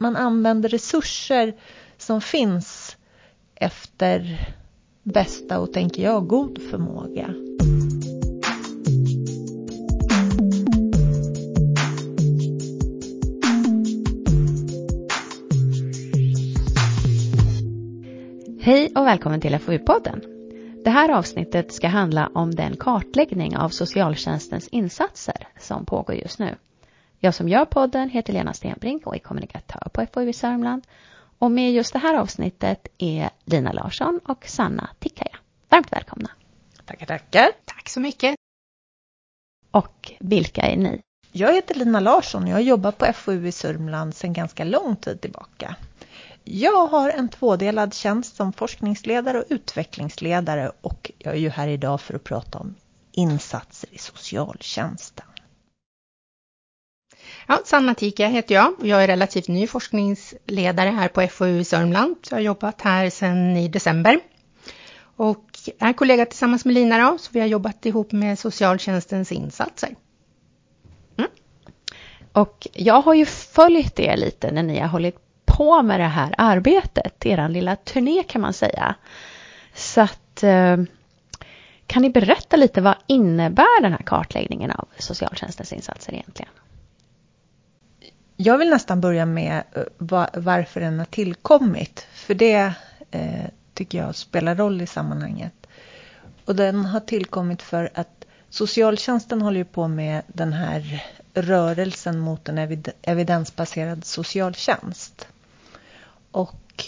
Man 0.00 0.16
använder 0.16 0.68
resurser 0.68 1.54
som 1.96 2.20
finns 2.20 2.96
efter 3.54 4.40
bästa 5.02 5.58
och, 5.58 5.72
tänker 5.72 6.02
jag, 6.02 6.26
god 6.26 6.62
förmåga. 6.70 7.34
Hej 18.60 18.92
och 18.94 19.06
välkommen 19.06 19.40
till 19.40 19.58
FoU-podden. 19.58 20.22
Det 20.84 20.90
här 20.90 21.08
avsnittet 21.08 21.72
ska 21.72 21.88
handla 21.88 22.30
om 22.34 22.54
den 22.54 22.76
kartläggning 22.76 23.56
av 23.56 23.68
socialtjänstens 23.68 24.68
insatser 24.68 25.48
som 25.60 25.86
pågår 25.86 26.16
just 26.16 26.38
nu. 26.38 26.54
Jag 27.20 27.34
som 27.34 27.48
gör 27.48 27.64
podden 27.64 28.10
heter 28.10 28.32
Lena 28.32 28.54
Stenbrink 28.54 29.06
och 29.06 29.14
är 29.14 29.18
kommunikatör 29.18 29.88
på 29.92 30.06
FoU 30.12 30.28
i 30.28 30.32
Sörmland. 30.32 30.86
Och 31.38 31.50
med 31.50 31.72
just 31.72 31.92
det 31.92 31.98
här 31.98 32.14
avsnittet 32.14 32.88
är 32.98 33.30
Lina 33.44 33.72
Larsson 33.72 34.20
och 34.24 34.44
Sanna 34.48 34.90
Tikkaja. 34.98 35.36
Varmt 35.68 35.92
välkomna. 35.92 36.30
Tackar, 36.84 37.06
tackar. 37.06 37.50
Tack 37.64 37.88
så 37.88 38.00
mycket. 38.00 38.36
Och 39.70 40.12
vilka 40.20 40.60
är 40.60 40.76
ni? 40.76 41.00
Jag 41.32 41.54
heter 41.54 41.74
Lina 41.74 42.00
Larsson 42.00 42.42
och 42.42 42.48
jag 42.48 42.62
jobbar 42.62 42.92
på 42.92 43.12
FoU 43.12 43.46
i 43.46 43.52
Sörmland 43.52 44.14
sedan 44.14 44.32
ganska 44.32 44.64
lång 44.64 44.96
tid 44.96 45.20
tillbaka. 45.20 45.76
Jag 46.44 46.86
har 46.86 47.10
en 47.10 47.28
tvådelad 47.28 47.94
tjänst 47.94 48.36
som 48.36 48.52
forskningsledare 48.52 49.38
och 49.38 49.44
utvecklingsledare 49.48 50.72
och 50.80 51.10
jag 51.18 51.34
är 51.34 51.38
ju 51.38 51.48
här 51.48 51.68
idag 51.68 52.00
för 52.00 52.14
att 52.14 52.24
prata 52.24 52.58
om 52.58 52.74
insatser 53.12 53.88
i 53.92 53.98
socialtjänsten. 53.98 55.26
Ja, 57.50 57.60
Sanna 57.64 57.94
Tika 57.94 58.26
heter 58.26 58.54
jag 58.54 58.72
och 58.78 58.86
jag 58.86 59.02
är 59.02 59.06
relativt 59.06 59.48
ny 59.48 59.66
forskningsledare 59.66 60.88
här 60.88 61.08
på 61.08 61.26
FoU 61.26 61.58
i 61.58 61.64
Sörmland. 61.64 62.16
Så 62.22 62.34
jag 62.34 62.36
har 62.36 62.42
jobbat 62.42 62.80
här 62.80 63.10
sedan 63.10 63.56
i 63.56 63.68
december. 63.68 64.20
Och 65.16 65.44
är 65.78 65.92
kollega 65.92 66.26
tillsammans 66.26 66.64
med 66.64 66.74
Lina 66.74 67.10
då, 67.10 67.18
så 67.18 67.30
vi 67.32 67.40
har 67.40 67.46
jobbat 67.46 67.86
ihop 67.86 68.12
med 68.12 68.38
socialtjänstens 68.38 69.32
insatser. 69.32 69.94
Mm. 71.18 71.30
Och 72.32 72.66
jag 72.72 73.00
har 73.00 73.14
ju 73.14 73.26
följt 73.26 74.00
er 74.00 74.16
lite 74.16 74.50
när 74.50 74.62
ni 74.62 74.78
har 74.78 74.88
hållit 74.88 75.16
på 75.44 75.82
med 75.82 76.00
det 76.00 76.06
här 76.06 76.34
arbetet, 76.38 77.26
er 77.26 77.48
lilla 77.48 77.76
turné 77.76 78.22
kan 78.22 78.40
man 78.40 78.52
säga. 78.52 78.94
Så 79.74 80.00
att 80.00 80.42
eh, 80.42 80.76
kan 81.86 82.02
ni 82.02 82.10
berätta 82.10 82.56
lite 82.56 82.80
vad 82.80 82.94
innebär 83.06 83.82
den 83.82 83.92
här 83.92 84.02
kartläggningen 84.02 84.70
av 84.70 84.88
socialtjänstens 84.98 85.72
insatser 85.72 86.12
egentligen? 86.12 86.50
Jag 88.40 88.58
vill 88.58 88.70
nästan 88.70 89.00
börja 89.00 89.26
med 89.26 89.62
eh, 89.72 89.82
varför 90.34 90.80
den 90.80 90.98
har 90.98 91.06
tillkommit. 91.06 92.06
För 92.12 92.34
det 92.34 92.72
eh, 93.10 93.44
tycker 93.74 93.98
jag 93.98 94.14
spelar 94.14 94.54
roll 94.54 94.82
i 94.82 94.86
sammanhanget. 94.86 95.66
Och 96.44 96.56
den 96.56 96.84
har 96.84 97.00
tillkommit 97.00 97.62
för 97.62 97.90
att 97.94 98.24
socialtjänsten 98.50 99.42
håller 99.42 99.64
på 99.64 99.88
med 99.88 100.22
den 100.26 100.52
här 100.52 101.04
rörelsen 101.34 102.18
mot 102.18 102.48
en 102.48 102.82
evidensbaserad 103.02 104.04
socialtjänst. 104.04 105.28
Och 106.30 106.84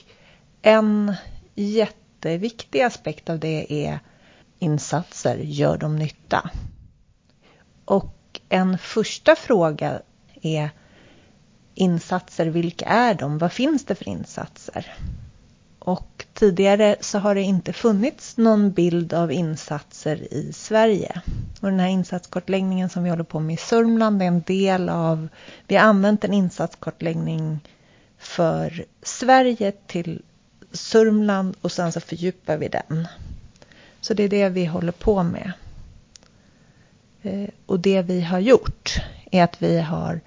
en 0.62 1.14
jätteviktig 1.54 2.80
aspekt 2.82 3.30
av 3.30 3.38
det 3.38 3.86
är 3.86 3.98
insatser, 4.58 5.36
gör 5.36 5.78
de 5.78 5.96
nytta? 5.96 6.50
Och 7.84 8.40
en 8.48 8.78
första 8.78 9.36
fråga 9.36 10.00
är 10.42 10.70
insatser, 11.74 12.46
vilka 12.46 12.84
är 12.84 13.14
de? 13.14 13.38
Vad 13.38 13.52
finns 13.52 13.84
det 13.84 13.94
för 13.94 14.08
insatser? 14.08 14.96
Och 15.78 16.24
tidigare 16.34 16.96
så 17.00 17.18
har 17.18 17.34
det 17.34 17.42
inte 17.42 17.72
funnits 17.72 18.36
någon 18.36 18.70
bild 18.70 19.12
av 19.12 19.32
insatser 19.32 20.32
i 20.34 20.52
Sverige. 20.52 21.22
Och 21.60 21.70
den 21.70 21.80
här 21.80 21.88
insatskartläggningen 21.88 22.88
som 22.88 23.04
vi 23.04 23.10
håller 23.10 23.24
på 23.24 23.40
med 23.40 23.54
i 23.54 23.56
Sörmland 23.56 24.22
är 24.22 24.26
en 24.26 24.42
del 24.42 24.88
av, 24.88 25.28
vi 25.66 25.76
har 25.76 25.82
använt 25.82 26.24
en 26.24 26.32
insatskartläggning 26.32 27.60
för 28.18 28.84
Sverige 29.02 29.72
till 29.86 30.22
Sörmland 30.72 31.56
och 31.60 31.72
sen 31.72 31.92
så 31.92 32.00
fördjupar 32.00 32.56
vi 32.56 32.68
den. 32.68 33.08
Så 34.00 34.14
det 34.14 34.22
är 34.22 34.28
det 34.28 34.48
vi 34.48 34.64
håller 34.64 34.92
på 34.92 35.22
med. 35.22 35.52
Eh, 37.22 37.48
och 37.66 37.80
det 37.80 38.02
vi 38.02 38.20
har 38.20 38.38
gjort 38.38 38.96
är 39.30 39.44
att 39.44 39.62
vi 39.62 39.80
har 39.80 40.20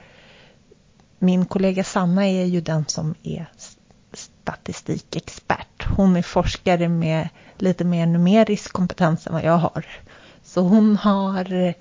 min 1.23 1.45
kollega 1.45 1.83
Sanna 1.83 2.27
är 2.27 2.45
ju 2.45 2.61
den 2.61 2.85
som 2.87 3.15
är 3.23 3.45
statistikexpert. 4.13 5.85
Hon 5.97 6.15
är 6.15 6.21
forskare 6.21 6.89
med 6.89 7.29
lite 7.57 7.85
mer 7.85 8.05
numerisk 8.05 8.73
kompetens 8.73 9.27
än 9.27 9.33
vad 9.33 9.43
jag 9.43 9.57
har. 9.57 9.85
Så 10.43 10.61
hon 10.61 10.95
har 10.95 11.73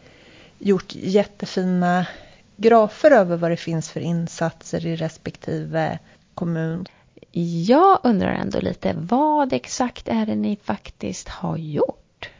gjort 0.58 0.94
jättefina 0.94 2.06
grafer 2.56 3.10
över 3.10 3.36
vad 3.36 3.50
det 3.50 3.56
finns 3.56 3.90
för 3.90 4.00
insatser 4.00 4.86
i 4.86 4.96
respektive 4.96 5.98
kommun. 6.34 6.86
Jag 7.66 8.00
undrar 8.02 8.32
ändå 8.32 8.60
lite, 8.60 8.94
vad 8.98 9.52
exakt 9.52 10.08
är 10.08 10.26
det 10.26 10.34
ni 10.36 10.58
faktiskt 10.62 11.28
har 11.28 11.56
gjort? 11.56 12.30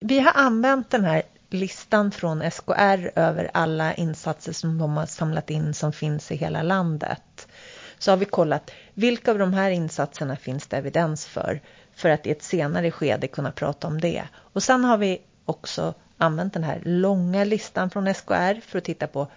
Vi 0.00 0.20
har 0.20 0.32
använt 0.34 0.90
den 0.90 1.04
här 1.04 1.22
listan 1.52 2.10
från 2.10 2.50
SKR 2.50 3.10
över 3.18 3.50
alla 3.54 3.94
insatser 3.94 4.52
som 4.52 4.78
de 4.78 4.96
har 4.96 5.06
samlat 5.06 5.50
in 5.50 5.74
som 5.74 5.92
finns 5.92 6.32
i 6.32 6.36
hela 6.36 6.62
landet. 6.62 7.48
Så 7.98 8.12
har 8.12 8.16
vi 8.16 8.24
kollat 8.24 8.70
vilka 8.94 9.30
av 9.30 9.38
de 9.38 9.52
här 9.52 9.70
insatserna 9.70 10.36
finns 10.36 10.66
det 10.66 10.76
evidens 10.76 11.26
för? 11.26 11.60
För 11.94 12.08
att 12.08 12.26
i 12.26 12.30
ett 12.30 12.42
senare 12.42 12.90
skede 12.90 13.28
kunna 13.28 13.52
prata 13.52 13.86
om 13.86 14.00
det. 14.00 14.22
Och 14.34 14.62
sen 14.62 14.84
har 14.84 14.98
vi 14.98 15.22
också 15.44 15.94
använt 16.18 16.52
den 16.52 16.64
här 16.64 16.80
långa 16.84 17.44
listan 17.44 17.90
från 17.90 18.14
SKR 18.14 18.60
för 18.60 18.78
att 18.78 18.84
titta 18.84 19.06
på 19.06 19.28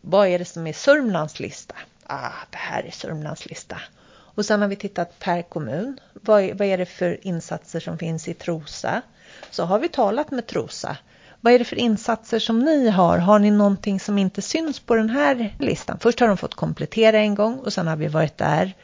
vad 0.00 0.28
är 0.28 0.38
det 0.38 0.44
som 0.44 0.66
är 0.66 0.72
Sörmlands 0.72 1.40
lista? 1.40 1.74
Ah, 2.06 2.32
det 2.50 2.56
här 2.58 2.82
är 2.82 2.90
Sörmlands 2.90 3.46
lista. 3.46 3.80
Och 4.08 4.46
sen 4.46 4.60
har 4.62 4.68
vi 4.68 4.76
tittat 4.76 5.18
per 5.18 5.42
kommun. 5.42 6.00
Vad 6.12 6.42
är, 6.42 6.54
vad 6.54 6.66
är 6.66 6.78
det 6.78 6.86
för 6.86 7.26
insatser 7.26 7.80
som 7.80 7.98
finns 7.98 8.28
i 8.28 8.34
Trosa? 8.34 9.02
Så 9.50 9.64
har 9.64 9.78
vi 9.78 9.88
talat 9.88 10.30
med 10.30 10.46
Trosa 10.46 10.96
vad 11.40 11.52
är 11.52 11.58
det 11.58 11.64
för 11.64 11.76
insatser 11.78 12.38
som 12.38 12.58
ni 12.58 12.88
har? 12.88 13.18
Har 13.18 13.38
ni 13.38 13.50
någonting 13.50 14.00
som 14.00 14.18
inte 14.18 14.42
syns 14.42 14.80
på 14.80 14.94
den 14.94 15.10
här 15.10 15.56
listan? 15.58 15.98
Först 16.00 16.20
har 16.20 16.28
de 16.28 16.36
fått 16.36 16.54
komplettera 16.54 17.18
en 17.18 17.34
gång 17.34 17.58
och 17.58 17.72
sen 17.72 17.86
har 17.86 17.96
vi 17.96 18.08
varit 18.08 18.38
där 18.38 18.76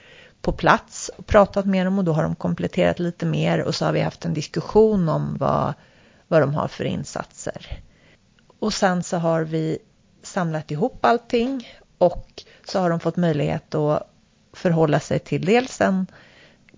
på 0.42 0.52
plats 0.52 1.10
och 1.16 1.26
pratat 1.26 1.66
med 1.66 1.86
dem 1.86 1.98
och 1.98 2.04
då 2.04 2.12
har 2.12 2.22
de 2.22 2.34
kompletterat 2.34 2.98
lite 2.98 3.26
mer 3.26 3.62
och 3.62 3.74
så 3.74 3.84
har 3.84 3.92
vi 3.92 4.00
haft 4.00 4.24
en 4.24 4.34
diskussion 4.34 5.08
om 5.08 5.36
vad, 5.38 5.74
vad 6.28 6.42
de 6.42 6.54
har 6.54 6.68
för 6.68 6.84
insatser. 6.84 7.82
Och 8.58 8.72
sen 8.72 9.02
så 9.02 9.16
har 9.16 9.42
vi 9.42 9.78
samlat 10.22 10.70
ihop 10.70 11.04
allting 11.04 11.68
och 11.98 12.42
så 12.64 12.80
har 12.80 12.90
de 12.90 13.00
fått 13.00 13.16
möjlighet 13.16 13.74
att 13.74 14.10
förhålla 14.52 15.00
sig 15.00 15.18
till 15.18 15.44
dels 15.44 15.80
en 15.80 16.06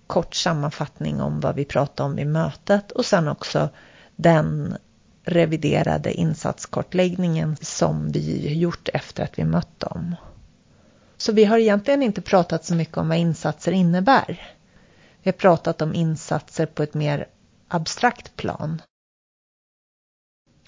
kort 0.07 0.35
sammanfattning 0.35 1.21
om 1.21 1.39
vad 1.39 1.55
vi 1.55 1.65
pratade 1.65 2.09
om 2.09 2.19
i 2.19 2.25
mötet 2.25 2.91
och 2.91 3.05
sen 3.05 3.27
också 3.27 3.69
den 4.15 4.77
reviderade 5.27 6.13
insatskartläggningen 6.13 7.57
som 7.61 8.11
vi 8.11 8.53
gjort 8.53 8.89
efter 8.93 9.23
att 9.23 9.39
vi 9.39 9.43
mött 9.43 9.79
dem. 9.79 10.15
Så 11.17 11.31
vi 11.31 11.45
har 11.45 11.57
egentligen 11.57 12.03
inte 12.03 12.21
pratat 12.21 12.65
så 12.65 12.75
mycket 12.75 12.97
om 12.97 13.09
vad 13.09 13.17
insatser 13.17 13.71
innebär. 13.71 14.55
Vi 15.23 15.31
har 15.31 15.37
pratat 15.37 15.81
om 15.81 15.93
insatser 15.93 16.65
på 16.65 16.83
ett 16.83 16.93
mer 16.93 17.27
abstrakt 17.67 18.35
plan. 18.35 18.81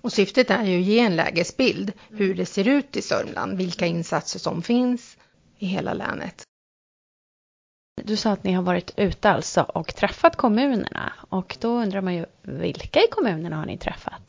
Och 0.02 0.14
syftet 0.14 0.50
är 0.50 0.64
ju 0.64 0.80
att 0.80 0.86
ge 0.86 1.00
en 1.00 1.16
lägesbild 1.16 1.92
hur 2.10 2.36
det 2.36 2.46
ser 2.46 2.68
ut 2.68 2.96
i 2.96 3.02
Sörmland, 3.02 3.58
vilka 3.58 3.86
insatser 3.86 4.40
som 4.40 4.62
finns 4.62 5.18
i 5.58 5.66
hela 5.66 5.94
länet. 5.94 6.44
Du 8.04 8.16
sa 8.16 8.32
att 8.32 8.44
ni 8.44 8.52
har 8.52 8.64
varit 8.64 8.94
ute 8.98 9.30
alltså 9.30 9.62
och 9.62 9.96
träffat 9.96 10.36
kommunerna 10.36 11.14
och 11.30 11.58
då 11.60 11.70
undrar 11.70 12.02
man 12.02 12.16
ju 12.16 12.26
vilka 12.42 13.00
i 13.00 13.08
kommunerna 13.12 13.56
har 13.56 13.66
ni 13.66 13.78
träffat? 13.78 14.29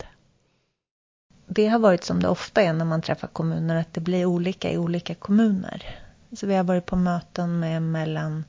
Det 1.53 1.67
har 1.67 1.79
varit 1.79 2.03
som 2.03 2.19
det 2.19 2.27
ofta 2.27 2.61
är 2.61 2.73
när 2.73 2.85
man 2.85 3.01
träffar 3.01 3.27
kommuner, 3.27 3.75
att 3.75 3.93
det 3.93 4.01
blir 4.01 4.25
olika 4.25 4.71
i 4.71 4.77
olika 4.77 5.15
kommuner. 5.15 5.99
Så 6.33 6.47
vi 6.47 6.55
har 6.55 6.63
varit 6.63 6.85
på 6.85 6.95
möten 6.95 7.59
med 7.59 7.81
mellan 7.81 8.43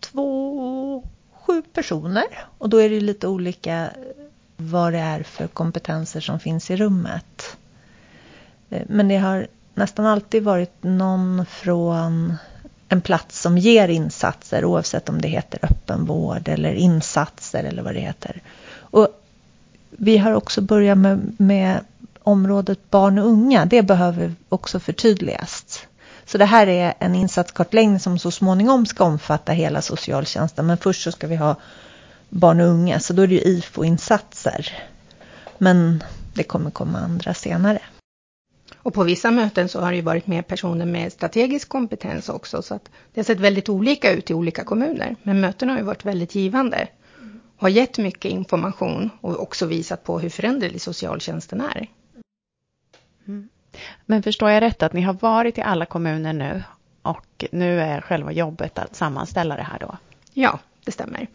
två 0.00 0.58
och 0.58 1.04
sju 1.32 1.62
personer. 1.62 2.24
Och 2.58 2.68
då 2.68 2.76
är 2.76 2.90
det 2.90 3.00
lite 3.00 3.28
olika 3.28 3.90
vad 4.56 4.92
det 4.92 4.98
är 4.98 5.22
för 5.22 5.46
kompetenser 5.46 6.20
som 6.20 6.40
finns 6.40 6.70
i 6.70 6.76
rummet. 6.76 7.56
Eh, 8.70 8.82
men 8.88 9.08
det 9.08 9.16
har 9.16 9.46
nästan 9.74 10.06
alltid 10.06 10.42
varit 10.42 10.82
någon 10.82 11.46
från 11.46 12.36
en 12.88 13.00
plats 13.00 13.40
som 13.40 13.58
ger 13.58 13.88
insatser 13.88 14.64
oavsett 14.64 15.08
om 15.08 15.20
det 15.20 15.28
heter 15.28 15.58
öppenvård 15.62 16.48
eller 16.48 16.72
insatser 16.72 17.64
eller 17.64 17.82
vad 17.82 17.94
det 17.94 18.00
heter. 18.00 18.42
Och 18.72 19.08
vi 19.90 20.18
har 20.18 20.32
också 20.32 20.60
börjat 20.60 20.98
med, 20.98 21.34
med 21.38 21.80
området 22.22 22.90
barn 22.90 23.18
och 23.18 23.26
unga, 23.26 23.64
det 23.64 23.82
behöver 23.82 24.34
också 24.48 24.80
förtydligas. 24.80 25.86
Så 26.24 26.38
det 26.38 26.44
här 26.44 26.66
är 26.66 26.94
en 26.98 27.14
insatskartläggning 27.14 28.00
som 28.00 28.18
så 28.18 28.30
småningom 28.30 28.86
ska 28.86 29.04
omfatta 29.04 29.52
hela 29.52 29.82
socialtjänsten. 29.82 30.66
Men 30.66 30.76
först 30.76 31.02
så 31.02 31.12
ska 31.12 31.26
vi 31.26 31.36
ha 31.36 31.56
barn 32.28 32.60
och 32.60 32.66
unga, 32.66 33.00
så 33.00 33.12
då 33.12 33.22
är 33.22 33.26
det 33.26 33.34
ju 33.34 33.40
IFO-insatser. 33.40 34.72
Men 35.58 36.02
det 36.34 36.42
kommer 36.42 36.70
komma 36.70 36.98
andra 36.98 37.34
senare. 37.34 37.78
Och 38.76 38.94
på 38.94 39.04
vissa 39.04 39.30
möten 39.30 39.68
så 39.68 39.80
har 39.80 39.90
det 39.90 39.96
ju 39.96 40.02
varit 40.02 40.26
med 40.26 40.46
personer 40.46 40.86
med 40.86 41.12
strategisk 41.12 41.68
kompetens 41.68 42.28
också, 42.28 42.62
så 42.62 42.74
att 42.74 42.90
det 43.14 43.20
har 43.20 43.24
sett 43.24 43.40
väldigt 43.40 43.68
olika 43.68 44.12
ut 44.12 44.30
i 44.30 44.34
olika 44.34 44.64
kommuner. 44.64 45.16
Men 45.22 45.40
mötena 45.40 45.72
har 45.72 45.78
ju 45.78 45.84
varit 45.84 46.04
väldigt 46.04 46.34
givande 46.34 46.88
och 47.56 47.62
har 47.62 47.68
gett 47.68 47.98
mycket 47.98 48.30
information 48.30 49.10
och 49.20 49.42
också 49.42 49.66
visat 49.66 50.04
på 50.04 50.18
hur 50.18 50.30
föränderlig 50.30 50.82
socialtjänsten 50.82 51.60
är. 51.60 51.88
Mm. 53.28 53.48
Men 54.06 54.22
förstår 54.22 54.50
jag 54.50 54.60
rätt 54.60 54.82
att 54.82 54.92
ni 54.92 55.00
har 55.00 55.12
varit 55.12 55.58
i 55.58 55.62
alla 55.62 55.86
kommuner 55.86 56.32
nu 56.32 56.62
och 57.02 57.44
nu 57.52 57.80
är 57.80 58.00
själva 58.00 58.32
jobbet 58.32 58.78
att 58.78 58.96
sammanställa 58.96 59.56
det 59.56 59.62
här 59.62 59.78
då? 59.78 59.96
Ja, 60.32 60.58
det 60.84 60.92
stämmer. 60.92 61.26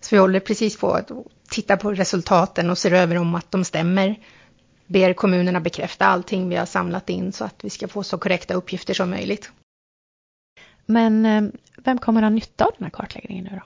Så 0.00 0.14
vi 0.14 0.20
håller 0.20 0.40
precis 0.40 0.78
på 0.78 0.92
att 0.92 1.10
titta 1.48 1.76
på 1.76 1.92
resultaten 1.92 2.70
och 2.70 2.78
ser 2.78 2.92
över 2.92 3.18
om 3.18 3.34
att 3.34 3.50
de 3.50 3.64
stämmer. 3.64 4.16
Ber 4.86 5.12
kommunerna 5.12 5.60
bekräfta 5.60 6.06
allting 6.06 6.48
vi 6.48 6.56
har 6.56 6.66
samlat 6.66 7.10
in 7.10 7.32
så 7.32 7.44
att 7.44 7.64
vi 7.64 7.70
ska 7.70 7.88
få 7.88 8.02
så 8.02 8.18
korrekta 8.18 8.54
uppgifter 8.54 8.94
som 8.94 9.10
möjligt. 9.10 9.50
Men 10.86 11.26
eh, 11.26 11.42
vem 11.76 11.98
kommer 11.98 12.22
ha 12.22 12.30
nytta 12.30 12.64
av 12.64 12.70
den 12.78 12.84
här 12.84 12.90
kartläggningen 12.90 13.44
nu 13.44 13.50
då? 13.50 13.62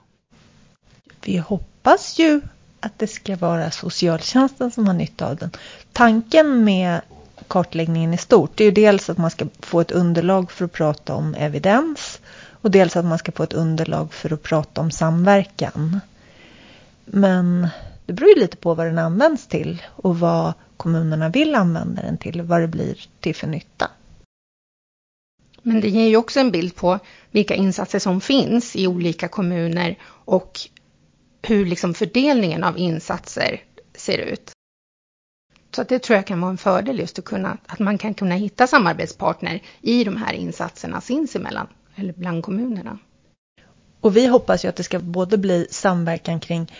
Vi 1.24 1.36
hoppas 1.36 2.18
ju 2.18 2.40
att 2.80 2.98
det 2.98 3.06
ska 3.06 3.36
vara 3.36 3.70
socialtjänsten 3.70 4.70
som 4.70 4.86
har 4.86 4.94
nytta 4.94 5.30
av 5.30 5.36
den. 5.36 5.50
Tanken 5.92 6.64
med 6.64 7.00
kartläggningen 7.52 8.14
i 8.14 8.18
stort 8.18 8.50
det 8.54 8.64
är 8.64 8.68
ju 8.68 8.72
dels 8.72 9.10
att 9.10 9.18
man 9.18 9.30
ska 9.30 9.46
få 9.60 9.80
ett 9.80 9.90
underlag 9.90 10.52
för 10.52 10.64
att 10.64 10.72
prata 10.72 11.14
om 11.14 11.34
evidens 11.34 12.20
och 12.50 12.70
dels 12.70 12.96
att 12.96 13.04
man 13.04 13.18
ska 13.18 13.32
få 13.32 13.42
ett 13.42 13.52
underlag 13.52 14.12
för 14.12 14.32
att 14.32 14.42
prata 14.42 14.80
om 14.80 14.90
samverkan. 14.90 16.00
Men 17.04 17.68
det 18.06 18.12
beror 18.12 18.30
ju 18.30 18.40
lite 18.40 18.56
på 18.56 18.74
vad 18.74 18.86
den 18.86 18.98
används 18.98 19.46
till 19.46 19.82
och 19.88 20.18
vad 20.18 20.52
kommunerna 20.76 21.28
vill 21.28 21.54
använda 21.54 22.02
den 22.02 22.18
till, 22.18 22.42
vad 22.42 22.60
det 22.60 22.68
blir 22.68 22.98
till 23.20 23.34
för 23.34 23.46
nytta. 23.46 23.90
Men 25.62 25.80
det 25.80 25.88
ger 25.88 26.08
ju 26.08 26.16
också 26.16 26.40
en 26.40 26.50
bild 26.50 26.76
på 26.76 26.98
vilka 27.30 27.54
insatser 27.54 27.98
som 27.98 28.20
finns 28.20 28.76
i 28.76 28.86
olika 28.86 29.28
kommuner 29.28 29.98
och 30.04 30.60
hur 31.42 31.66
liksom 31.66 31.94
fördelningen 31.94 32.64
av 32.64 32.78
insatser 32.78 33.60
ser 33.94 34.18
ut. 34.18 34.52
Så 35.74 35.82
att 35.82 35.88
det 35.88 35.98
tror 35.98 36.16
jag 36.16 36.26
kan 36.26 36.40
vara 36.40 36.50
en 36.50 36.58
fördel 36.58 36.98
just 36.98 37.18
att, 37.18 37.24
kunna, 37.24 37.58
att 37.66 37.78
man 37.78 37.98
kan 37.98 38.14
kunna 38.14 38.34
hitta 38.34 38.66
samarbetspartner 38.66 39.60
i 39.80 40.04
de 40.04 40.16
här 40.16 40.32
insatserna 40.32 41.00
sinsemellan 41.00 41.66
eller 41.96 42.12
bland 42.12 42.44
kommunerna. 42.44 42.98
Och 44.00 44.16
vi 44.16 44.26
hoppas 44.26 44.64
ju 44.64 44.68
att 44.68 44.76
det 44.76 44.82
ska 44.82 44.98
både 44.98 45.38
bli 45.38 45.66
samverkan 45.70 46.40
kring 46.40 46.72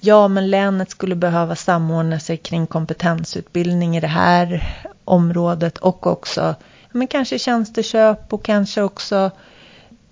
Ja, 0.00 0.28
men 0.28 0.50
länet 0.50 0.90
skulle 0.90 1.14
behöva 1.14 1.56
samordna 1.56 2.20
sig 2.20 2.36
kring 2.36 2.66
kompetensutbildning 2.66 3.96
i 3.96 4.00
det 4.00 4.06
här 4.06 4.74
området 5.04 5.78
och 5.78 6.06
också 6.06 6.54
men 6.92 7.06
kanske 7.06 7.38
tjänsteköp 7.38 8.32
och 8.32 8.42
kanske 8.42 8.82
också 8.82 9.30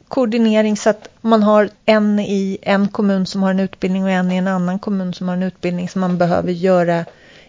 koordinering 0.08 0.76
så 0.76 0.90
att 0.90 1.08
man 1.20 1.42
har 1.42 1.70
en 1.84 2.18
i 2.18 2.58
en 2.62 2.88
kommun 2.88 3.26
som 3.26 3.42
har 3.42 3.50
en 3.50 3.60
utbildning 3.60 4.04
och 4.04 4.10
en 4.10 4.32
i 4.32 4.36
en 4.36 4.48
annan 4.48 4.78
kommun 4.78 5.14
som 5.14 5.28
har 5.28 5.36
en 5.36 5.42
utbildning 5.42 5.88
som 5.88 6.00
man 6.00 6.18
behöver 6.18 6.52
göra 6.52 7.04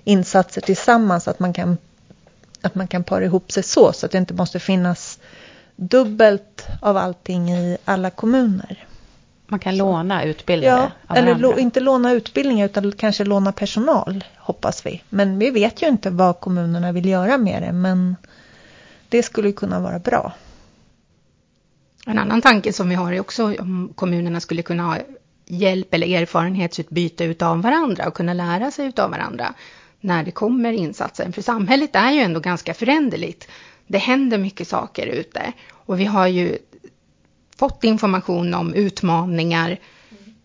insatser 0.08 0.62
tillsammans 0.62 1.28
att 1.28 1.40
man 1.40 1.54
kan 1.54 1.78
att 2.62 2.76
man 2.76 2.88
kan 2.88 3.04
para 3.04 3.26
ihop 3.26 3.52
sig 3.52 3.64
så 3.64 3.94
så 3.94 4.06
att 4.06 4.12
det 4.12 4.18
inte 4.18 4.34
måste 4.34 4.60
finnas 4.60 5.20
dubbelt 5.76 6.68
av 6.82 6.98
allting 6.98 7.50
i 7.50 7.78
alla 7.86 8.10
kommuner. 8.10 8.86
Man 9.48 9.60
kan 9.60 9.74
så. 9.74 9.78
låna 9.78 10.24
utbildare 10.24 10.92
Ja, 11.08 11.16
eller 11.16 11.36
lo, 11.36 11.58
inte 11.58 11.80
låna 11.80 12.12
utbildningar 12.12 12.66
utan 12.66 12.92
kanske 12.92 13.24
låna 13.24 13.52
personal, 13.52 14.24
hoppas 14.38 14.86
vi. 14.86 15.04
Men 15.10 15.40
vi 15.40 15.50
vet 15.50 15.82
ju 15.82 15.88
inte 15.88 16.10
vad 16.10 16.40
kommunerna 16.40 16.92
vill 16.92 17.06
göra 17.06 17.38
med 17.38 17.62
det, 17.62 17.72
men 17.72 18.16
det 19.10 19.24
skulle 19.24 19.52
kunna 19.52 19.80
vara 19.80 20.00
bra. 20.00 20.34
En 22.06 22.20
annan 22.20 22.42
tanke 22.42 22.74
som 22.74 22.90
vi 22.90 22.96
har 22.96 23.14
är 23.14 23.20
också 23.20 23.44
om 23.60 23.94
kommunerna 23.96 24.40
skulle 24.40 24.62
kunna 24.62 24.84
ha 24.84 24.98
hjälp 25.46 25.94
eller 25.94 26.22
erfarenhetsutbyte 26.22 27.24
utav 27.24 27.62
varandra 27.62 28.08
och 28.08 28.14
kunna 28.14 28.34
lära 28.34 28.72
sig 28.72 28.86
utav 28.86 29.12
varandra 29.12 29.54
när 30.08 30.24
det 30.24 30.32
kommer 30.32 30.74
insatsen, 30.74 31.34
För 31.34 31.42
samhället 31.42 31.96
är 31.96 32.12
ju 32.12 32.20
ändå 32.20 32.40
ganska 32.40 32.74
föränderligt. 32.74 33.48
Det 33.88 33.98
händer 33.98 34.38
mycket 34.38 34.68
saker 34.68 35.08
ute 35.08 35.54
och 35.70 36.00
vi 36.00 36.06
har 36.06 36.28
ju 36.28 36.58
fått 37.58 37.84
information 37.84 38.54
om 38.54 38.74
utmaningar 38.74 39.80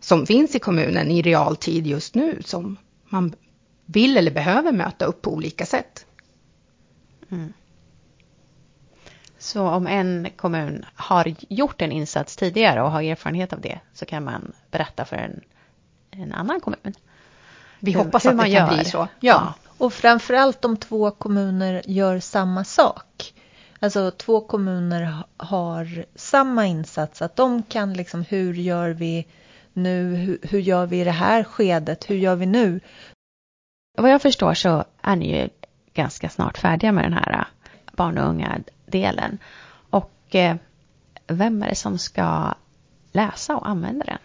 som 0.01 0.27
finns 0.27 0.55
i 0.55 0.59
kommunen 0.59 1.11
i 1.11 1.23
realtid 1.23 1.87
just 1.87 2.15
nu 2.15 2.43
som 2.45 2.77
man 3.09 3.35
vill 3.87 4.17
eller 4.17 4.31
behöver 4.31 4.73
möta 4.73 5.05
upp 5.05 5.23
på 5.23 5.33
olika 5.33 5.67
sätt. 5.67 6.07
Mm. 7.31 7.53
Så 9.39 9.69
om 9.69 9.87
en 9.87 10.29
kommun 10.37 10.85
har 10.95 11.35
gjort 11.49 11.83
en 11.83 11.93
insats 11.93 12.37
tidigare 12.37 12.83
och 12.83 12.91
har 12.91 13.03
erfarenhet 13.03 13.53
av 13.53 13.61
det 13.61 13.81
så 13.95 14.07
kan 14.07 14.25
man 14.25 14.53
berätta 14.71 15.05
för 15.05 15.17
en, 15.17 15.41
en 16.11 16.33
annan 16.33 16.61
kommun. 16.61 16.95
Vi 17.85 17.93
hoppas 17.93 18.27
att 18.27 18.37
det 18.37 18.43
kan 18.43 18.51
gör. 18.51 18.75
bli 18.75 18.85
så. 18.85 18.99
Ja. 18.99 19.09
ja. 19.21 19.55
Och 19.79 19.93
framförallt 19.93 20.65
om 20.65 20.77
två 20.77 21.11
kommuner 21.11 21.83
gör 21.85 22.21
samma 22.21 22.65
sak. 22.65 23.35
Alltså 23.81 24.11
två 24.11 24.41
kommuner 24.41 25.25
har 25.37 26.05
samma 26.15 26.67
insats, 26.67 27.23
att 27.23 27.37
de 27.37 27.63
kan 27.63 27.95
liksom, 27.95 28.25
hur 28.29 28.55
gör 28.55 28.91
vi 28.91 29.27
nu, 29.73 30.15
hur, 30.15 30.39
hur 30.43 30.59
gör 30.59 30.87
vi 30.87 31.01
i 31.01 31.05
det 31.05 31.11
här 31.11 31.45
skedet, 31.45 32.11
hur 32.11 32.17
gör 32.17 32.37
vi 32.37 32.47
nu? 32.47 32.81
Vad 33.99 34.11
jag 34.11 34.23
förstår 34.23 34.55
så 34.55 34.85
är 35.01 35.17
ni 35.17 35.41
ju 35.41 35.49
ganska 35.95 36.29
snart 36.29 36.59
färdiga 36.59 36.93
med 36.93 37.05
den 37.05 37.13
här 37.13 37.33
äh, 37.33 37.45
barn 37.93 38.19
och 38.19 38.29
unga 38.29 38.59
delen. 38.87 39.39
Och 39.91 40.35
eh, 40.35 40.57
vem 41.27 41.63
är 41.63 41.69
det 41.69 41.75
som 41.75 41.99
ska 41.99 42.55
läsa 43.13 43.57
och 43.57 43.69
använda 43.69 44.05
den? 44.05 44.19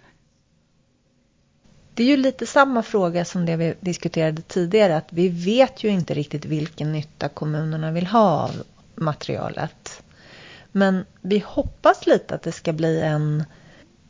Det 1.98 2.04
är 2.04 2.08
ju 2.08 2.18
lite 2.18 2.46
samma 2.46 2.84
fråga 2.84 3.26
som 3.26 3.46
det 3.46 3.56
vi 3.56 3.74
diskuterade 3.80 4.42
tidigare, 4.42 4.98
att 4.98 5.14
vi 5.14 5.30
vet 5.30 5.84
ju 5.84 5.90
inte 5.90 6.14
riktigt 6.14 6.46
vilken 6.46 6.92
nytta 6.92 7.30
kommunerna 7.30 7.92
vill 7.92 8.08
ha 8.08 8.44
av 8.44 8.64
materialet. 8.96 10.04
Men 10.72 11.06
vi 11.22 11.40
hoppas 11.40 12.08
lite 12.08 12.36
att 12.36 12.42
det 12.42 12.52
ska 12.52 12.74
bli 12.74 13.02
en 13.02 13.44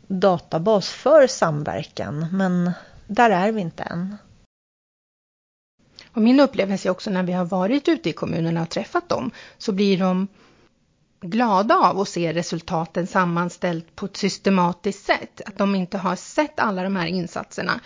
databas 0.07 0.89
för 0.89 1.27
samverkan, 1.27 2.25
men 2.31 2.71
där 3.07 3.29
är 3.29 3.51
vi 3.51 3.61
inte 3.61 3.83
än. 3.83 4.17
Och 6.11 6.21
min 6.21 6.39
upplevelse 6.39 6.87
är 6.87 6.91
också 6.91 7.09
när 7.09 7.23
vi 7.23 7.33
har 7.33 7.45
varit 7.45 7.87
ute 7.87 8.09
i 8.09 8.13
kommunerna 8.13 8.61
och 8.61 8.69
träffat 8.69 9.09
dem, 9.09 9.31
så 9.57 9.71
blir 9.71 9.97
de 9.97 10.27
glada 11.29 11.75
av 11.75 11.99
att 11.99 12.09
se 12.09 12.33
resultaten 12.33 13.07
sammanställt 13.07 13.95
på 13.95 14.05
ett 14.05 14.17
systematiskt 14.17 15.05
sätt. 15.05 15.41
Att 15.45 15.57
de 15.57 15.75
inte 15.75 15.97
har 15.97 16.15
sett 16.15 16.59
alla 16.59 16.83
de 16.83 16.95
här 16.95 17.07
insatserna 17.07 17.79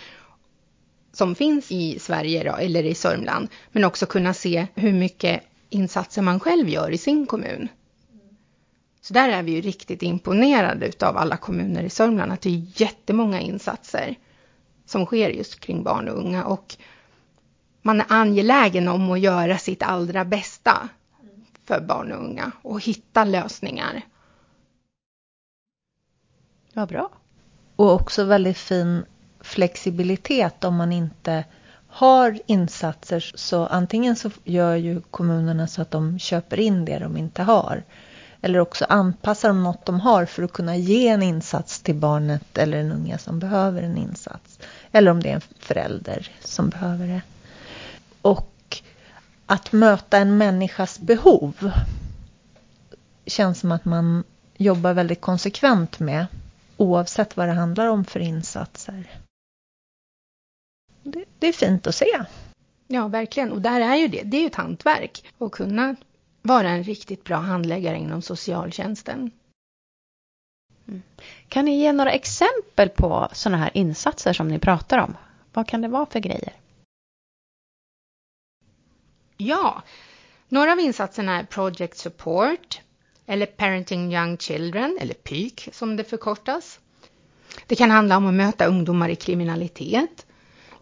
som 1.13 1.35
finns 1.35 1.71
i 1.71 1.99
Sverige 1.99 2.43
då, 2.43 2.55
eller 2.55 2.83
i 2.83 2.95
Sörmland, 2.95 3.47
men 3.71 3.83
också 3.83 4.05
kunna 4.05 4.33
se 4.33 4.67
hur 4.75 4.93
mycket 4.93 5.43
insatser 5.69 6.21
man 6.21 6.39
själv 6.39 6.69
gör 6.69 6.91
i 6.91 6.97
sin 6.97 7.25
kommun. 7.25 7.67
Så 9.01 9.13
där 9.13 9.29
är 9.29 9.43
vi 9.43 9.51
ju 9.51 9.61
riktigt 9.61 10.03
imponerade 10.03 10.87
utav 10.87 11.17
alla 11.17 11.37
kommuner 11.37 11.83
i 11.83 11.89
Sörmland, 11.89 12.31
att 12.31 12.41
det 12.41 12.49
är 12.49 12.81
jättemånga 12.81 13.39
insatser 13.39 14.15
som 14.85 15.05
sker 15.05 15.29
just 15.29 15.59
kring 15.59 15.83
barn 15.83 16.09
och 16.09 16.17
unga 16.17 16.45
och 16.45 16.75
man 17.81 18.01
är 18.01 18.05
angelägen 18.09 18.87
om 18.87 19.11
att 19.11 19.19
göra 19.19 19.57
sitt 19.57 19.83
allra 19.83 20.25
bästa 20.25 20.89
för 21.65 21.81
barn 21.81 22.11
och 22.11 22.23
unga 22.23 22.51
och 22.61 22.81
hitta 22.81 23.23
lösningar. 23.23 24.01
Vad 26.73 26.89
bra. 26.89 27.09
Och 27.75 27.93
också 27.93 28.23
väldigt 28.23 28.57
fin 28.57 29.05
flexibilitet 29.41 30.63
om 30.63 30.75
man 30.75 30.91
inte 30.91 31.45
har 31.87 32.39
insatser 32.45 33.31
så 33.35 33.65
antingen 33.65 34.15
så 34.15 34.31
gör 34.43 34.75
ju 34.75 35.01
kommunerna 35.01 35.67
så 35.67 35.81
att 35.81 35.91
de 35.91 36.19
köper 36.19 36.59
in 36.59 36.85
det 36.85 36.99
de 36.99 37.17
inte 37.17 37.43
har. 37.43 37.83
Eller 38.41 38.59
också 38.59 38.85
anpassar 38.89 39.47
de 39.47 39.63
något 39.63 39.85
de 39.85 39.99
har 39.99 40.25
för 40.25 40.43
att 40.43 40.53
kunna 40.53 40.75
ge 40.75 41.07
en 41.07 41.23
insats 41.23 41.81
till 41.81 41.95
barnet 41.95 42.57
eller 42.57 42.77
den 42.77 42.91
unga 42.91 43.17
som 43.17 43.39
behöver 43.39 43.83
en 43.83 43.97
insats. 43.97 44.59
Eller 44.91 45.11
om 45.11 45.23
det 45.23 45.29
är 45.29 45.35
en 45.35 45.41
förälder 45.59 46.31
som 46.39 46.69
behöver 46.69 47.07
det. 47.07 47.21
Och 48.21 48.53
att 49.51 49.71
möta 49.71 50.17
en 50.17 50.37
människas 50.37 50.99
behov 50.99 51.71
känns 53.25 53.59
som 53.59 53.71
att 53.71 53.85
man 53.85 54.23
jobbar 54.57 54.93
väldigt 54.93 55.21
konsekvent 55.21 55.99
med 55.99 56.25
oavsett 56.77 57.37
vad 57.37 57.47
det 57.47 57.53
handlar 57.53 57.87
om 57.87 58.05
för 58.05 58.19
insatser 58.19 59.21
det, 61.03 61.25
det 61.39 61.47
är 61.47 61.53
fint 61.53 61.87
att 61.87 61.95
se. 61.95 62.25
Ja, 62.87 63.07
verkligen. 63.07 63.51
Och 63.51 63.61
där 63.61 63.81
är 63.81 63.95
ju 63.95 64.07
det. 64.07 64.21
Det 64.23 64.37
är 64.37 64.41
ju 64.41 64.47
ett 64.47 64.55
hantverk. 64.55 65.25
Att 65.37 65.51
kunna 65.51 65.95
vara 66.41 66.69
en 66.69 66.83
riktigt 66.83 67.23
bra 67.23 67.37
handläggare 67.37 67.97
inom 67.97 68.21
socialtjänsten. 68.21 69.31
Mm. 70.87 71.01
Kan 71.47 71.65
ni 71.65 71.79
ge 71.79 71.91
några 71.91 72.11
exempel 72.11 72.89
på 72.89 73.29
sådana 73.31 73.57
här 73.57 73.71
insatser 73.73 74.33
som 74.33 74.47
ni 74.47 74.59
pratar 74.59 74.97
om? 74.97 75.17
Vad 75.53 75.67
kan 75.67 75.81
det 75.81 75.87
vara 75.87 76.05
för 76.05 76.19
grejer? 76.19 76.53
Ja, 79.43 79.81
några 80.49 80.71
av 80.71 80.79
insatserna 80.79 81.39
är 81.39 81.43
Project 81.43 81.97
Support 81.97 82.81
eller 83.25 83.45
Parenting 83.45 84.13
Young 84.13 84.37
Children, 84.37 84.97
eller 85.01 85.13
PYK 85.13 85.69
som 85.71 85.95
det 85.95 86.03
förkortas. 86.03 86.79
Det 87.67 87.75
kan 87.75 87.91
handla 87.91 88.17
om 88.17 88.27
att 88.27 88.33
möta 88.33 88.65
ungdomar 88.65 89.09
i 89.09 89.15
kriminalitet, 89.15 90.25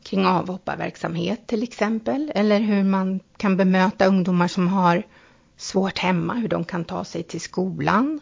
kring 0.04 0.25
avhopparverksamhet 0.25 1.48
till 1.48 1.63
exempel, 1.63 2.32
eller 2.36 2.60
hur 2.60 2.84
man 2.84 3.20
kan 3.38 3.58
bemöta 3.58 4.06
ungdomar 4.06 4.48
som 4.48 4.68
har 4.68 5.04
svårt 5.58 5.98
hemma, 5.98 6.34
hur 6.34 6.48
de 6.48 6.63
kan 6.63 6.86
ta 6.86 7.04
sig 7.04 7.24
till 7.24 7.42
skolan. 7.42 8.20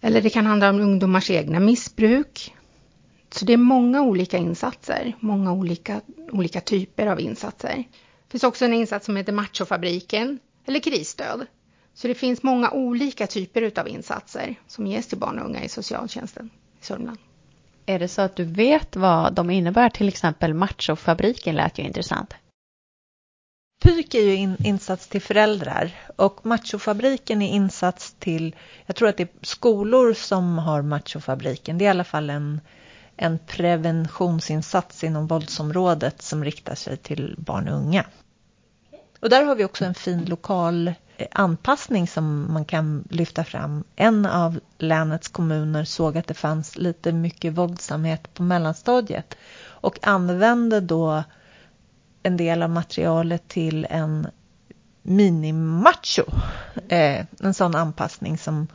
Eller 0.00 0.22
det 0.22 0.30
kan 0.30 0.46
handla 0.46 0.70
om 0.70 0.80
ungdomars 0.80 1.30
egna 1.30 1.60
missbruk. 1.60 2.54
Så 3.30 3.44
det 3.44 3.52
är 3.52 3.56
många 3.56 4.02
olika 4.02 4.38
insatser, 4.38 5.16
många 5.20 5.52
olika, 5.52 6.00
olika 6.32 6.60
typer 6.60 7.06
av 7.06 7.20
insatser. 7.20 7.84
Det 8.34 8.38
finns 8.38 8.48
också 8.48 8.64
en 8.64 8.72
insats 8.72 9.06
som 9.06 9.16
heter 9.16 9.32
Machofabriken, 9.32 10.38
eller 10.66 10.80
krisstöd. 10.80 11.46
Så 11.94 12.08
det 12.08 12.14
finns 12.14 12.42
många 12.42 12.70
olika 12.70 13.26
typer 13.26 13.78
av 13.80 13.88
insatser 13.88 14.54
som 14.66 14.86
ges 14.86 15.08
till 15.08 15.18
barn 15.18 15.38
och 15.38 15.44
unga 15.44 15.64
i 15.64 15.68
socialtjänsten 15.68 16.50
i 16.80 16.84
Sörmland. 16.84 17.18
Är 17.86 17.98
det 17.98 18.08
så 18.08 18.22
att 18.22 18.36
du 18.36 18.44
vet 18.44 18.96
vad 18.96 19.34
de 19.34 19.50
innebär? 19.50 19.90
Till 19.90 20.08
exempel 20.08 20.54
Machofabriken 20.54 21.54
lät 21.54 21.78
ju 21.78 21.82
intressant. 21.82 22.34
PYK 23.82 24.14
är 24.14 24.22
ju 24.22 24.34
in, 24.34 24.56
insats 24.64 25.08
till 25.08 25.22
föräldrar 25.22 25.90
och 26.16 26.46
Machofabriken 26.46 27.42
är 27.42 27.52
insats 27.52 28.14
till, 28.18 28.56
jag 28.86 28.96
tror 28.96 29.08
att 29.08 29.16
det 29.16 29.22
är 29.22 29.46
skolor 29.46 30.14
som 30.14 30.58
har 30.58 30.82
Machofabriken. 30.82 31.78
Det 31.78 31.84
är 31.84 31.86
i 31.86 31.90
alla 31.90 32.04
fall 32.04 32.30
en, 32.30 32.60
en 33.16 33.38
preventionsinsats 33.46 35.04
inom 35.04 35.26
våldsområdet 35.26 36.22
som 36.22 36.44
riktar 36.44 36.74
sig 36.74 36.96
till 36.96 37.34
barn 37.38 37.68
och 37.68 37.76
unga. 37.76 38.06
Och 39.24 39.30
där 39.30 39.44
har 39.44 39.54
vi 39.54 39.64
också 39.64 39.84
en 39.84 39.94
fin 39.94 40.24
lokal 40.24 40.88
eh, 41.16 41.26
anpassning 41.32 42.06
som 42.06 42.52
man 42.52 42.64
kan 42.64 43.04
lyfta 43.10 43.44
fram. 43.44 43.84
En 43.96 44.26
av 44.26 44.60
länets 44.78 45.28
kommuner 45.28 45.84
såg 45.84 46.18
att 46.18 46.26
det 46.26 46.34
fanns 46.34 46.76
lite 46.76 47.12
mycket 47.12 47.52
våldsamhet 47.52 48.34
på 48.34 48.42
mellanstadiet 48.42 49.34
och 49.64 49.98
använde 50.02 50.80
då 50.80 51.24
en 52.22 52.36
del 52.36 52.62
av 52.62 52.70
materialet 52.70 53.48
till 53.48 53.86
en 53.90 54.26
minimacho. 55.02 56.24
Eh, 56.88 57.26
en 57.40 57.54
sån 57.54 57.74
anpassning 57.74 58.38
som 58.38 58.66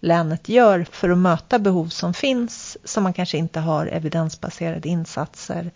länet 0.00 0.48
gör 0.48 0.86
för 0.90 1.10
att 1.10 1.18
möta 1.18 1.58
behov 1.58 1.88
som 1.88 2.14
finns 2.14 2.78
som 2.84 3.02
man 3.02 3.12
kanske 3.12 3.38
inte 3.38 3.60
har 3.60 3.86
evidensbaserade 3.86 4.88
insatser 4.88 5.70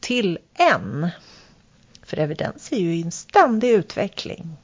till 0.00 0.38
än. 0.54 1.10
För 2.06 2.18
evidens 2.18 2.72
är 2.72 2.76
ju 2.76 2.94
i 2.94 3.02
en 3.02 3.12
ständig 3.12 3.70
utveckling. 3.70 4.56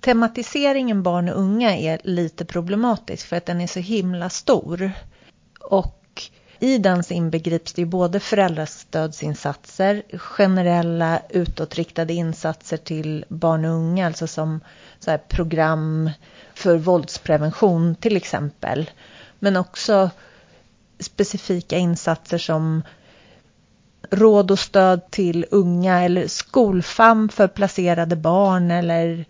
Tematiseringen 0.00 1.02
barn 1.02 1.28
och 1.28 1.38
unga 1.40 1.76
är 1.76 2.00
lite 2.04 2.44
problematisk 2.44 3.26
för 3.26 3.36
att 3.36 3.46
den 3.46 3.60
är 3.60 3.66
så 3.66 3.80
himla 3.80 4.30
stor. 4.30 4.92
Och 5.60 6.22
i 6.58 6.78
den 6.78 7.02
inbegrips 7.10 7.72
det 7.72 7.84
både 7.84 8.20
föräldrastödsinsatser, 8.20 10.02
generella 10.18 11.22
utåtriktade 11.30 12.12
insatser 12.12 12.76
till 12.76 13.24
barn 13.28 13.64
och 13.64 13.70
unga, 13.70 14.06
alltså 14.06 14.26
som 14.26 14.60
så 14.98 15.18
program 15.28 16.10
för 16.54 16.76
våldsprevention 16.76 17.94
till 17.94 18.16
exempel. 18.16 18.90
Men 19.38 19.56
också 19.56 20.10
specifika 20.98 21.78
insatser 21.78 22.38
som 22.38 22.82
råd 24.10 24.50
och 24.50 24.58
stöd 24.58 25.10
till 25.10 25.46
unga 25.50 26.04
eller 26.04 26.26
skolfam 26.28 27.28
för 27.28 27.48
placerade 27.48 28.16
barn 28.16 28.70
eller 28.70 29.24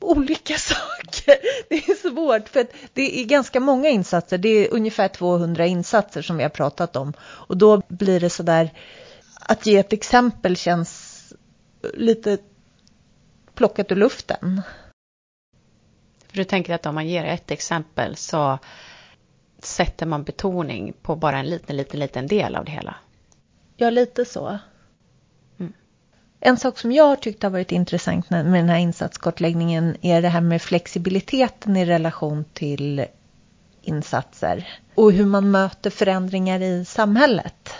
olika 0.00 0.54
saker. 0.58 1.36
Det 1.68 1.74
är 1.74 2.10
svårt 2.10 2.48
för 2.48 2.66
det 2.92 3.20
är 3.20 3.24
ganska 3.24 3.60
många 3.60 3.88
insatser. 3.88 4.38
Det 4.38 4.48
är 4.48 4.74
ungefär 4.74 5.08
200 5.08 5.66
insatser 5.66 6.22
som 6.22 6.36
vi 6.36 6.42
har 6.42 6.50
pratat 6.50 6.96
om 6.96 7.12
och 7.20 7.56
då 7.56 7.82
blir 7.88 8.20
det 8.20 8.30
så 8.30 8.42
där 8.42 8.70
att 9.40 9.66
ge 9.66 9.76
ett 9.76 9.92
exempel 9.92 10.56
känns 10.56 11.10
lite 11.94 12.38
plockat 13.54 13.92
ur 13.92 13.96
luften. 13.96 14.62
För 16.28 16.36
du 16.36 16.44
tänker 16.44 16.74
att 16.74 16.86
om 16.86 16.94
man 16.94 17.08
ger 17.08 17.24
ett 17.24 17.50
exempel 17.50 18.16
så 18.16 18.58
sätter 19.58 20.06
man 20.06 20.24
betoning 20.24 20.92
på 21.02 21.16
bara 21.16 21.38
en 21.38 21.46
liten, 21.46 21.76
liten, 21.76 22.00
liten 22.00 22.26
del 22.26 22.56
av 22.56 22.64
det 22.64 22.72
hela? 22.72 22.94
Ja, 23.76 23.90
lite 23.90 24.24
så. 24.24 24.58
Mm. 25.58 25.72
En 26.40 26.56
sak 26.56 26.78
som 26.78 26.92
jag 26.92 27.04
har 27.04 27.16
tyckt 27.16 27.42
har 27.42 27.50
varit 27.50 27.72
intressant 27.72 28.30
med 28.30 28.46
den 28.46 28.68
här 28.68 28.78
insatskartläggningen 28.78 29.96
är 30.00 30.22
det 30.22 30.28
här 30.28 30.40
med 30.40 30.62
flexibiliteten 30.62 31.76
i 31.76 31.84
relation 31.86 32.44
till 32.52 33.06
insatser 33.82 34.68
och 34.94 35.12
hur 35.12 35.26
man 35.26 35.50
möter 35.50 35.90
förändringar 35.90 36.60
i 36.60 36.84
samhället. 36.84 37.70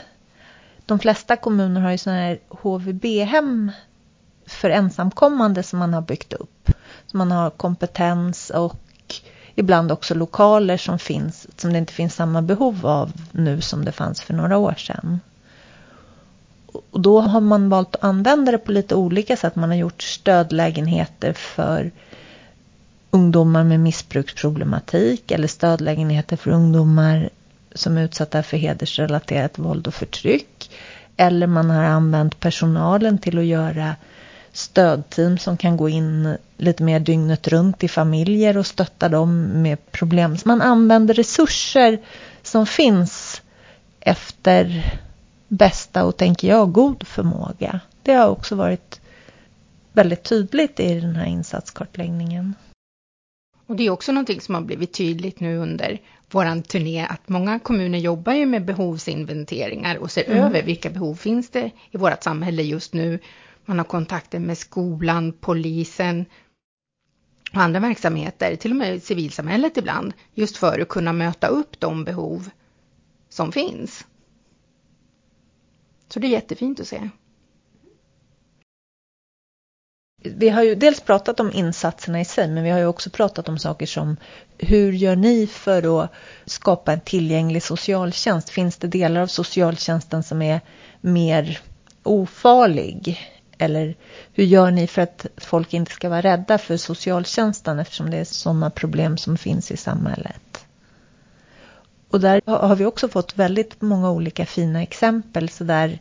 De 0.87 0.99
flesta 0.99 1.37
kommuner 1.37 1.81
har 1.81 1.91
ju 1.91 1.99
sådana 1.99 2.21
här 2.21 2.39
HVB-hem 2.49 3.73
för 4.47 4.71
ensamkommande 4.71 5.63
som 5.63 5.79
man 5.79 5.95
har 5.95 6.03
byggt 6.03 6.33
upp. 6.33 6.71
Så 7.07 7.17
man 7.17 7.33
har 7.33 7.51
kompetens 7.51 8.51
och 8.51 8.77
ibland 9.55 9.93
också 9.93 10.15
lokaler 10.15 10.77
som 10.77 10.99
finns 10.99 11.47
som 11.57 11.73
det 11.73 11.79
inte 11.79 11.93
finns 11.93 12.15
samma 12.15 12.43
behov 12.43 12.87
av 12.87 13.13
nu 13.33 13.61
som 13.61 13.85
det 13.85 13.93
fanns 13.93 14.21
för 14.21 14.35
några 14.35 14.57
år 14.57 14.75
sedan. 14.75 15.21
Och 16.91 17.01
då 17.01 17.21
har 17.21 17.41
man 17.41 17.69
valt 17.69 17.97
att 17.97 18.05
använda 18.05 18.53
det 18.53 18.59
på 18.59 18.73
lite 18.73 18.95
olika 18.95 19.37
sätt. 19.37 19.57
Man 19.57 19.69
har 19.69 19.77
gjort 19.77 20.03
stödlägenheter 20.03 21.33
för 21.33 21.91
ungdomar 23.11 23.65
med 23.65 23.81
missbruksproblematik 23.81 25.31
eller 25.31 25.49
stödlägenheter 25.49 26.37
för 26.37 26.51
ungdomar 26.51 27.31
som 27.75 27.99
är 27.99 28.05
utsatta 28.05 28.43
för 28.43 28.57
hedersrelaterat 28.57 29.59
våld 29.59 29.87
och 29.87 29.95
förtryck. 29.95 30.71
Eller 31.17 31.47
man 31.47 31.71
har 31.71 31.85
använt 31.85 32.41
personalen 32.41 33.19
till 33.19 33.39
att 33.39 33.45
göra 33.45 33.97
stödteam 34.53 35.39
som 35.39 35.57
kan 35.57 35.77
gå 35.77 35.89
in 35.89 36.37
lite 36.57 36.83
mer 36.83 37.01
dygnet 37.01 37.49
runt 37.49 37.85
i 37.85 37.89
familjer 37.89 38.57
och 38.57 38.67
stötta 38.67 39.09
dem 39.09 39.63
med 39.63 39.93
problem. 39.93 40.37
Man 40.45 40.63
använder 40.63 41.15
resurser 41.15 41.99
som 42.43 42.67
finns 42.67 43.43
efter 44.01 44.85
bästa 45.57 46.05
och, 46.05 46.17
tänker 46.17 46.49
jag, 46.49 46.73
god 46.73 47.07
förmåga. 47.07 47.81
Det 48.03 48.13
har 48.13 48.29
också 48.29 48.55
varit 48.55 49.01
väldigt 49.93 50.23
tydligt 50.23 50.81
i 50.81 51.01
den 51.01 51.17
här 51.17 51.27
insatskartläggningen. 51.27 52.55
Och 53.67 53.77
det 53.77 53.87
är 53.87 53.91
också 53.91 54.13
någonting 54.13 54.41
som 54.41 54.55
har 54.55 54.63
blivit 54.63 54.93
tydligt 54.93 55.41
nu 55.41 55.57
under 55.57 56.01
våran 56.31 56.63
turné, 56.63 57.07
att 57.07 57.29
många 57.29 57.59
kommuner 57.59 57.99
jobbar 57.99 58.33
ju 58.33 58.47
med 58.47 58.65
behovsinventeringar 58.65 59.97
och 59.97 60.11
ser 60.11 60.31
mm. 60.31 60.45
över 60.45 60.63
vilka 60.63 60.91
behov 60.91 61.15
finns 61.15 61.51
det 61.51 61.71
i 61.91 61.97
vårt 61.97 62.23
samhälle 62.23 62.63
just 62.63 62.95
nu. 62.95 63.19
Man 63.65 63.79
har 63.79 63.85
kontakter 63.85 64.39
med 64.39 64.59
skolan, 64.59 65.33
polisen 65.33 66.25
och 67.53 67.61
andra 67.61 67.81
verksamheter, 67.81 68.57
till 68.57 68.71
och 68.71 68.77
med 68.77 69.03
civilsamhället 69.03 69.77
ibland, 69.77 70.13
just 70.35 70.57
för 70.57 70.81
att 70.81 70.89
kunna 70.89 71.13
möta 71.13 71.47
upp 71.47 71.81
de 71.81 72.05
behov 72.05 72.51
som 73.29 73.53
finns. 73.53 74.07
Så 76.09 76.21
det 76.21 76.27
är 76.27 76.31
jättefint 76.31 76.81
att 76.81 76.89
se. 76.89 77.11
Vi 80.27 80.49
har 80.49 80.63
ju 80.63 80.75
dels 80.75 81.01
pratat 81.01 81.41
om 81.41 81.53
insatserna 81.53 82.21
i 82.21 82.25
sig, 82.25 82.49
men 82.49 82.65
vi 82.65 82.71
har 82.71 82.79
ju 82.79 82.87
också 82.87 83.11
pratat 83.11 83.49
om 83.49 83.59
saker 83.59 83.87
som 83.87 84.17
hur 84.59 84.93
gör 84.93 85.17
ni 85.17 85.47
för 85.47 86.03
att 86.03 86.11
skapa 86.47 86.93
en 86.93 87.01
tillgänglig 87.01 87.63
socialtjänst? 87.63 88.51
Finns 88.51 88.77
det 88.77 88.89
delar 88.89 89.21
av 89.21 89.27
socialtjänsten 89.27 90.23
som 90.23 90.43
är 90.43 90.61
mer 91.01 91.61
ofarlig? 92.03 93.21
Eller 93.59 93.95
hur 94.33 94.45
gör 94.45 94.71
ni 94.71 94.87
för 94.87 95.03
att 95.03 95.27
folk 95.37 95.75
inte 95.75 95.93
ska 95.93 96.09
vara 96.09 96.21
rädda 96.21 96.59
för 96.59 96.77
socialtjänsten 96.77 97.79
eftersom 97.79 98.11
det 98.11 98.17
är 98.17 98.25
sådana 98.25 98.71
problem 98.71 99.17
som 99.19 99.39
finns 99.39 99.71
i 99.71 99.77
samhället? 99.77 100.64
Och 102.15 102.21
där 102.21 102.41
har 102.47 102.77
vi 102.77 102.85
också 102.85 103.09
fått 103.09 103.39
väldigt 103.39 103.83
många 103.83 104.11
olika 104.11 104.47
fina 104.47 104.83
exempel. 104.83 105.49
Så 105.49 105.65
där 105.65 105.99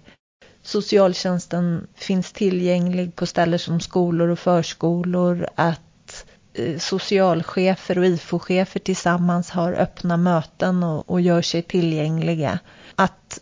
socialtjänsten 0.61 1.87
finns 1.95 2.31
tillgänglig 2.31 3.15
på 3.15 3.25
ställen 3.25 3.59
som 3.59 3.79
skolor 3.79 4.29
och 4.29 4.39
förskolor, 4.39 5.47
att 5.55 6.25
eh, 6.53 6.77
socialchefer 6.77 7.97
och 7.97 8.05
IFO-chefer 8.05 8.79
tillsammans 8.79 9.49
har 9.49 9.73
öppna 9.73 10.17
möten 10.17 10.83
och, 10.83 11.09
och 11.09 11.21
gör 11.21 11.41
sig 11.41 11.61
tillgängliga. 11.61 12.59
Att 12.95 13.39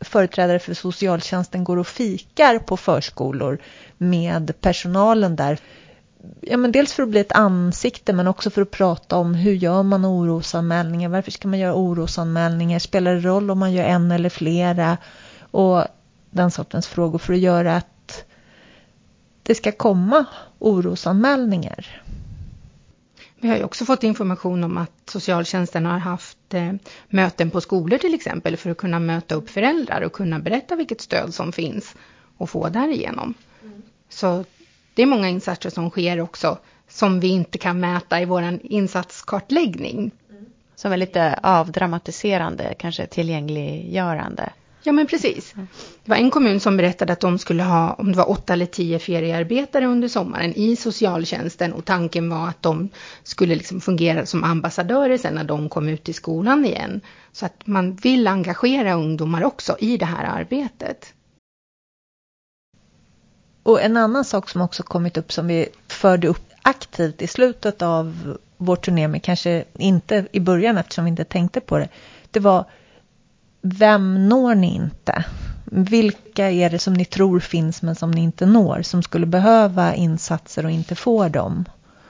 företrädare 0.00 0.58
för 0.58 0.74
socialtjänsten 0.74 1.64
går 1.64 1.76
och 1.76 1.86
fikar 1.86 2.58
på 2.58 2.76
förskolor 2.76 3.58
med 3.98 4.60
personalen 4.60 5.36
där 5.36 5.58
ja 6.40 6.56
men 6.56 6.72
dels 6.72 6.92
för 6.92 7.02
att 7.02 7.08
bli 7.08 7.20
ett 7.20 7.32
ansikte 7.32 8.12
men 8.12 8.28
också 8.28 8.50
för 8.50 8.62
att 8.62 8.70
prata 8.70 9.16
om 9.16 9.34
hur 9.34 9.52
gör 9.52 9.82
man 9.82 10.06
orosanmälningar, 10.06 11.08
varför 11.08 11.30
ska 11.30 11.48
man 11.48 11.58
göra 11.58 11.74
orosanmälningar, 11.74 12.78
spelar 12.78 13.14
det 13.14 13.20
roll 13.20 13.50
om 13.50 13.58
man 13.58 13.72
gör 13.72 13.84
en 13.84 14.10
eller 14.10 14.28
flera 14.28 14.98
och 15.40 15.84
den 16.30 16.50
sortens 16.50 16.86
frågor 16.86 17.18
för 17.18 17.32
att 17.32 17.38
göra 17.38 17.76
att 17.76 18.24
det 19.42 19.54
ska 19.54 19.72
komma 19.72 20.24
orosanmälningar. 20.58 22.02
Vi 23.40 23.48
har 23.48 23.56
ju 23.56 23.64
också 23.64 23.84
fått 23.84 24.02
information 24.02 24.64
om 24.64 24.78
att 24.78 25.10
socialtjänsten 25.10 25.86
har 25.86 25.98
haft 25.98 26.54
eh, 26.54 26.72
möten 27.08 27.50
på 27.50 27.60
skolor 27.60 27.98
till 27.98 28.14
exempel 28.14 28.56
för 28.56 28.70
att 28.70 28.76
kunna 28.76 28.98
möta 28.98 29.34
upp 29.34 29.50
föräldrar 29.50 30.00
och 30.00 30.12
kunna 30.12 30.38
berätta 30.38 30.76
vilket 30.76 31.00
stöd 31.00 31.34
som 31.34 31.52
finns 31.52 31.94
och 32.36 32.50
få 32.50 32.68
därigenom. 32.68 33.34
Mm. 33.62 33.82
Så 34.08 34.44
det 34.96 35.02
är 35.02 35.06
många 35.06 35.28
insatser 35.28 35.70
som 35.70 35.90
sker 35.90 36.20
också 36.20 36.58
som 36.88 37.20
vi 37.20 37.28
inte 37.28 37.58
kan 37.58 37.80
mäta 37.80 38.20
i 38.20 38.24
vår 38.24 38.58
insatskartläggning. 38.62 40.10
Som 40.76 40.92
är 40.92 40.96
lite 40.96 41.38
avdramatiserande, 41.42 42.74
kanske 42.78 43.06
tillgängliggörande. 43.06 44.52
Ja 44.82 44.92
men 44.92 45.06
precis. 45.06 45.54
Det 46.04 46.10
var 46.10 46.16
en 46.16 46.30
kommun 46.30 46.60
som 46.60 46.76
berättade 46.76 47.12
att 47.12 47.20
de 47.20 47.38
skulle 47.38 47.62
ha, 47.62 47.92
om 47.92 48.12
det 48.12 48.18
var 48.18 48.30
åtta 48.30 48.52
eller 48.52 48.66
tio 48.66 48.98
feriearbetare 48.98 49.86
under 49.86 50.08
sommaren 50.08 50.54
i 50.56 50.76
socialtjänsten 50.76 51.72
och 51.72 51.84
tanken 51.84 52.30
var 52.30 52.48
att 52.48 52.62
de 52.62 52.88
skulle 53.22 53.54
liksom 53.54 53.80
fungera 53.80 54.26
som 54.26 54.44
ambassadörer 54.44 55.18
sen 55.18 55.34
när 55.34 55.44
de 55.44 55.68
kom 55.68 55.88
ut 55.88 56.08
i 56.08 56.12
skolan 56.12 56.64
igen. 56.64 57.00
Så 57.32 57.46
att 57.46 57.66
man 57.66 57.94
vill 57.94 58.26
engagera 58.26 58.94
ungdomar 58.94 59.44
också 59.44 59.76
i 59.80 59.96
det 59.96 60.06
här 60.06 60.24
arbetet. 60.24 61.12
Och 63.66 63.82
en 63.82 63.96
annan 63.96 64.24
sak 64.24 64.48
som 64.48 64.60
också 64.60 64.82
kommit 64.82 65.16
upp 65.16 65.32
som 65.32 65.46
vi 65.46 65.68
förde 65.88 66.28
upp 66.28 66.50
aktivt 66.62 67.22
i 67.22 67.26
slutet 67.26 67.82
av 67.82 68.36
vår 68.56 68.76
turné, 68.76 69.08
men 69.08 69.20
kanske 69.20 69.64
inte 69.78 70.26
i 70.32 70.40
början 70.40 70.78
eftersom 70.78 71.04
vi 71.04 71.10
inte 71.10 71.24
tänkte 71.24 71.60
på 71.60 71.78
det. 71.78 71.88
Det 72.30 72.40
var 72.40 72.64
vem 73.62 74.28
når 74.28 74.54
ni 74.54 74.74
inte? 74.74 75.24
Vilka 75.64 76.50
är 76.50 76.70
det 76.70 76.78
som 76.78 76.94
ni 76.94 77.04
tror 77.04 77.40
finns 77.40 77.82
men 77.82 77.94
som 77.94 78.10
ni 78.10 78.20
inte 78.20 78.46
når, 78.46 78.82
som 78.82 79.02
skulle 79.02 79.26
behöva 79.26 79.94
insatser 79.94 80.64
och 80.64 80.70
inte 80.70 80.94
får 80.94 81.28
dem? 81.28 81.64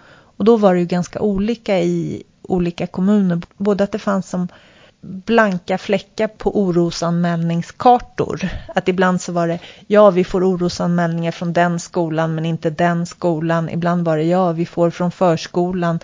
Och 0.08 0.44
då 0.44 0.56
var 0.56 0.74
det 0.74 0.80
ju 0.80 0.86
ganska 0.86 1.20
olika 1.20 1.78
i 1.78 2.22
olika 2.42 2.86
kommuner, 2.86 3.40
både 3.56 3.84
att 3.84 3.92
det 3.92 3.98
fanns 3.98 4.28
som 4.28 4.48
blanka 5.00 5.78
fläckar 5.78 6.28
på 6.28 6.60
orosanmälningskartor. 6.60 8.48
Att 8.74 8.88
ibland 8.88 9.20
så 9.20 9.32
var 9.32 9.48
det, 9.48 9.58
ja 9.86 10.10
vi 10.10 10.24
får 10.24 10.44
orosanmälningar 10.44 11.32
från 11.32 11.52
den 11.52 11.80
skolan 11.80 12.34
men 12.34 12.44
inte 12.46 12.70
den 12.70 13.06
skolan. 13.06 13.68
Ibland 13.68 14.04
var 14.04 14.16
det, 14.16 14.22
ja 14.22 14.52
vi 14.52 14.66
får 14.66 14.90
från 14.90 15.10
förskolan 15.10 16.00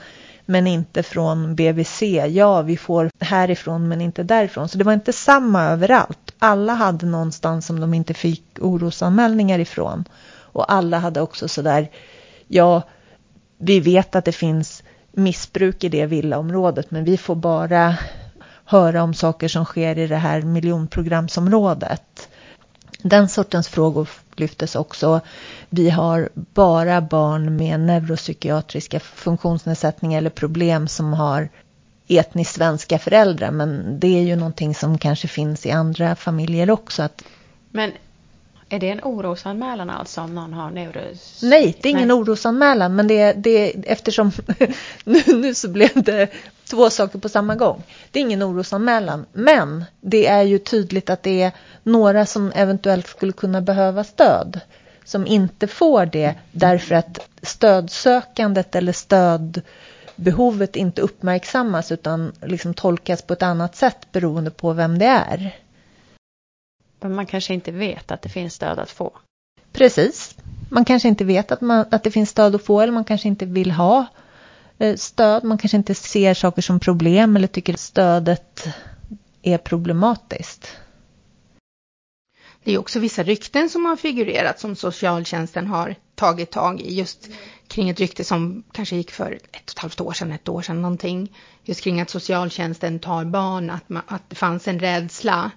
men 0.46 0.66
inte 0.66 1.02
från 1.02 1.54
BVC. 1.54 2.02
Ja, 2.28 2.62
vi 2.62 2.76
får 2.76 3.10
härifrån 3.20 3.88
men 3.88 4.00
inte 4.00 4.22
därifrån. 4.22 4.68
Så 4.68 4.78
det 4.78 4.84
var 4.84 4.92
inte 4.92 5.12
samma 5.12 5.64
överallt. 5.64 6.34
Alla 6.38 6.74
hade 6.74 7.06
någonstans 7.06 7.66
som 7.66 7.80
de 7.80 7.94
inte 7.94 8.14
fick 8.14 8.58
orosanmälningar 8.60 9.58
ifrån. 9.58 10.04
Och 10.32 10.72
alla 10.72 10.98
hade 10.98 11.20
också 11.20 11.48
sådär, 11.48 11.90
ja, 12.48 12.82
vi 13.58 13.80
vet 13.80 14.16
att 14.16 14.24
det 14.24 14.32
finns 14.32 14.82
missbruk 15.12 15.84
i 15.84 15.88
det 15.88 16.06
villaområdet 16.06 16.90
men 16.90 17.04
vi 17.04 17.16
får 17.16 17.34
bara 17.34 17.96
höra 18.72 19.02
om 19.02 19.14
saker 19.14 19.48
som 19.48 19.64
sker 19.64 19.98
i 19.98 20.06
det 20.06 20.16
här 20.16 20.42
miljonprogramsområdet. 20.42 22.28
Den 23.02 23.28
sortens 23.28 23.68
frågor 23.68 24.08
lyftes 24.36 24.76
också. 24.76 25.20
Vi 25.68 25.90
har 25.90 26.28
bara 26.34 27.00
barn 27.00 27.56
med 27.56 27.80
neuropsykiatriska 27.80 29.00
funktionsnedsättningar 29.00 30.18
eller 30.18 30.30
problem 30.30 30.88
som 30.88 31.12
har 31.12 31.48
etniskt 32.08 32.54
svenska 32.54 32.98
föräldrar. 32.98 33.50
Men 33.50 34.00
det 34.00 34.18
är 34.18 34.22
ju 34.22 34.36
någonting 34.36 34.74
som 34.74 34.98
kanske 34.98 35.28
finns 35.28 35.66
i 35.66 35.70
andra 35.70 36.16
familjer 36.16 36.70
också. 36.70 37.02
Att 37.02 37.24
men 37.70 37.92
är 38.72 38.78
det 38.78 38.90
en 38.90 39.00
orosanmälan 39.02 39.90
alltså 39.90 40.20
om 40.20 40.34
någon 40.34 40.52
har 40.52 40.70
neuros... 40.70 41.40
Nej, 41.42 41.76
det 41.80 41.88
är 41.88 41.90
ingen 41.90 42.08
Nej. 42.08 42.16
orosanmälan 42.16 42.96
men 42.96 43.06
det 43.06 43.18
är, 43.18 43.34
det 43.34 43.72
eftersom 43.86 44.32
nu, 45.04 45.22
nu 45.26 45.54
så 45.54 45.68
blev 45.68 46.02
det 46.02 46.28
två 46.64 46.90
saker 46.90 47.18
på 47.18 47.28
samma 47.28 47.54
gång. 47.54 47.82
Det 48.10 48.18
är 48.18 48.20
ingen 48.20 48.42
orosanmälan 48.42 49.26
men 49.32 49.84
det 50.00 50.26
är 50.26 50.42
ju 50.42 50.58
tydligt 50.58 51.10
att 51.10 51.22
det 51.22 51.42
är 51.42 51.52
några 51.82 52.26
som 52.26 52.52
eventuellt 52.54 53.06
skulle 53.06 53.32
kunna 53.32 53.60
behöva 53.60 54.04
stöd 54.04 54.60
som 55.04 55.26
inte 55.26 55.66
får 55.66 56.06
det 56.06 56.34
därför 56.52 56.94
att 56.94 57.28
stödsökandet 57.42 58.74
eller 58.74 58.92
stödbehovet 58.92 60.76
inte 60.76 61.02
uppmärksammas 61.02 61.92
utan 61.92 62.32
liksom 62.42 62.74
tolkas 62.74 63.22
på 63.22 63.32
ett 63.32 63.42
annat 63.42 63.76
sätt 63.76 64.12
beroende 64.12 64.50
på 64.50 64.72
vem 64.72 64.98
det 64.98 65.06
är. 65.06 65.61
Men 67.02 67.14
man 67.14 67.26
kanske 67.26 67.54
inte 67.54 67.72
vet 67.72 68.10
att 68.10 68.22
det 68.22 68.28
finns 68.28 68.54
stöd 68.54 68.78
att 68.78 68.90
få. 68.90 69.12
Precis. 69.72 70.36
Man 70.68 70.84
kanske 70.84 71.08
inte 71.08 71.24
vet 71.24 71.52
att, 71.52 71.60
man, 71.60 71.86
att 71.90 72.04
det 72.04 72.10
finns 72.10 72.30
stöd 72.30 72.54
att 72.54 72.64
få 72.64 72.80
eller 72.80 72.92
man 72.92 73.04
kanske 73.04 73.28
inte 73.28 73.46
vill 73.46 73.70
ha 73.70 74.06
eh, 74.78 74.96
stöd. 74.96 75.44
Man 75.44 75.58
kanske 75.58 75.76
inte 75.76 75.94
ser 75.94 76.34
saker 76.34 76.62
som 76.62 76.80
problem 76.80 77.36
eller 77.36 77.46
tycker 77.46 77.74
att 77.74 77.80
stödet 77.80 78.68
är 79.42 79.58
problematiskt. 79.58 80.76
Det 82.64 82.72
är 82.72 82.78
också 82.78 82.98
vissa 82.98 83.22
rykten 83.22 83.68
som 83.68 83.84
har 83.84 83.96
figurerat 83.96 84.60
som 84.60 84.76
socialtjänsten 84.76 85.66
har 85.66 85.94
tagit 86.14 86.50
tag 86.50 86.80
i 86.80 86.94
just 86.94 87.28
kring 87.68 87.90
ett 87.90 88.00
rykte 88.00 88.24
som 88.24 88.64
kanske 88.72 88.96
gick 88.96 89.10
för 89.10 89.32
ett 89.32 89.70
och 89.70 89.70
ett 89.70 89.78
halvt 89.78 90.00
år 90.00 90.12
sedan, 90.12 90.32
ett 90.32 90.48
år 90.48 90.62
sedan 90.62 90.82
någonting. 90.82 91.36
Just 91.64 91.80
kring 91.80 92.00
att 92.00 92.10
socialtjänsten 92.10 92.98
tar 92.98 93.24
barn, 93.24 93.70
att, 93.70 93.88
man, 93.88 94.02
att 94.06 94.30
det 94.30 94.36
fanns 94.36 94.68
en 94.68 94.80
rädsla 94.80 95.50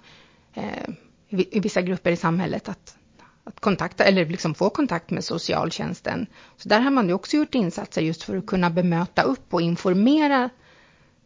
eh, 0.54 0.88
i 1.28 1.60
vissa 1.60 1.82
grupper 1.82 2.10
i 2.10 2.16
samhället 2.16 2.68
att, 2.68 2.96
att 3.44 3.60
kontakta 3.60 4.04
eller 4.04 4.26
liksom 4.26 4.54
få 4.54 4.70
kontakt 4.70 5.10
med 5.10 5.24
socialtjänsten. 5.24 6.26
Så 6.56 6.68
där 6.68 6.80
har 6.80 6.90
man 6.90 7.08
ju 7.08 7.14
också 7.14 7.36
gjort 7.36 7.54
insatser 7.54 8.02
just 8.02 8.22
för 8.22 8.36
att 8.36 8.46
kunna 8.46 8.70
bemöta 8.70 9.22
upp 9.22 9.54
och 9.54 9.60
informera 9.60 10.50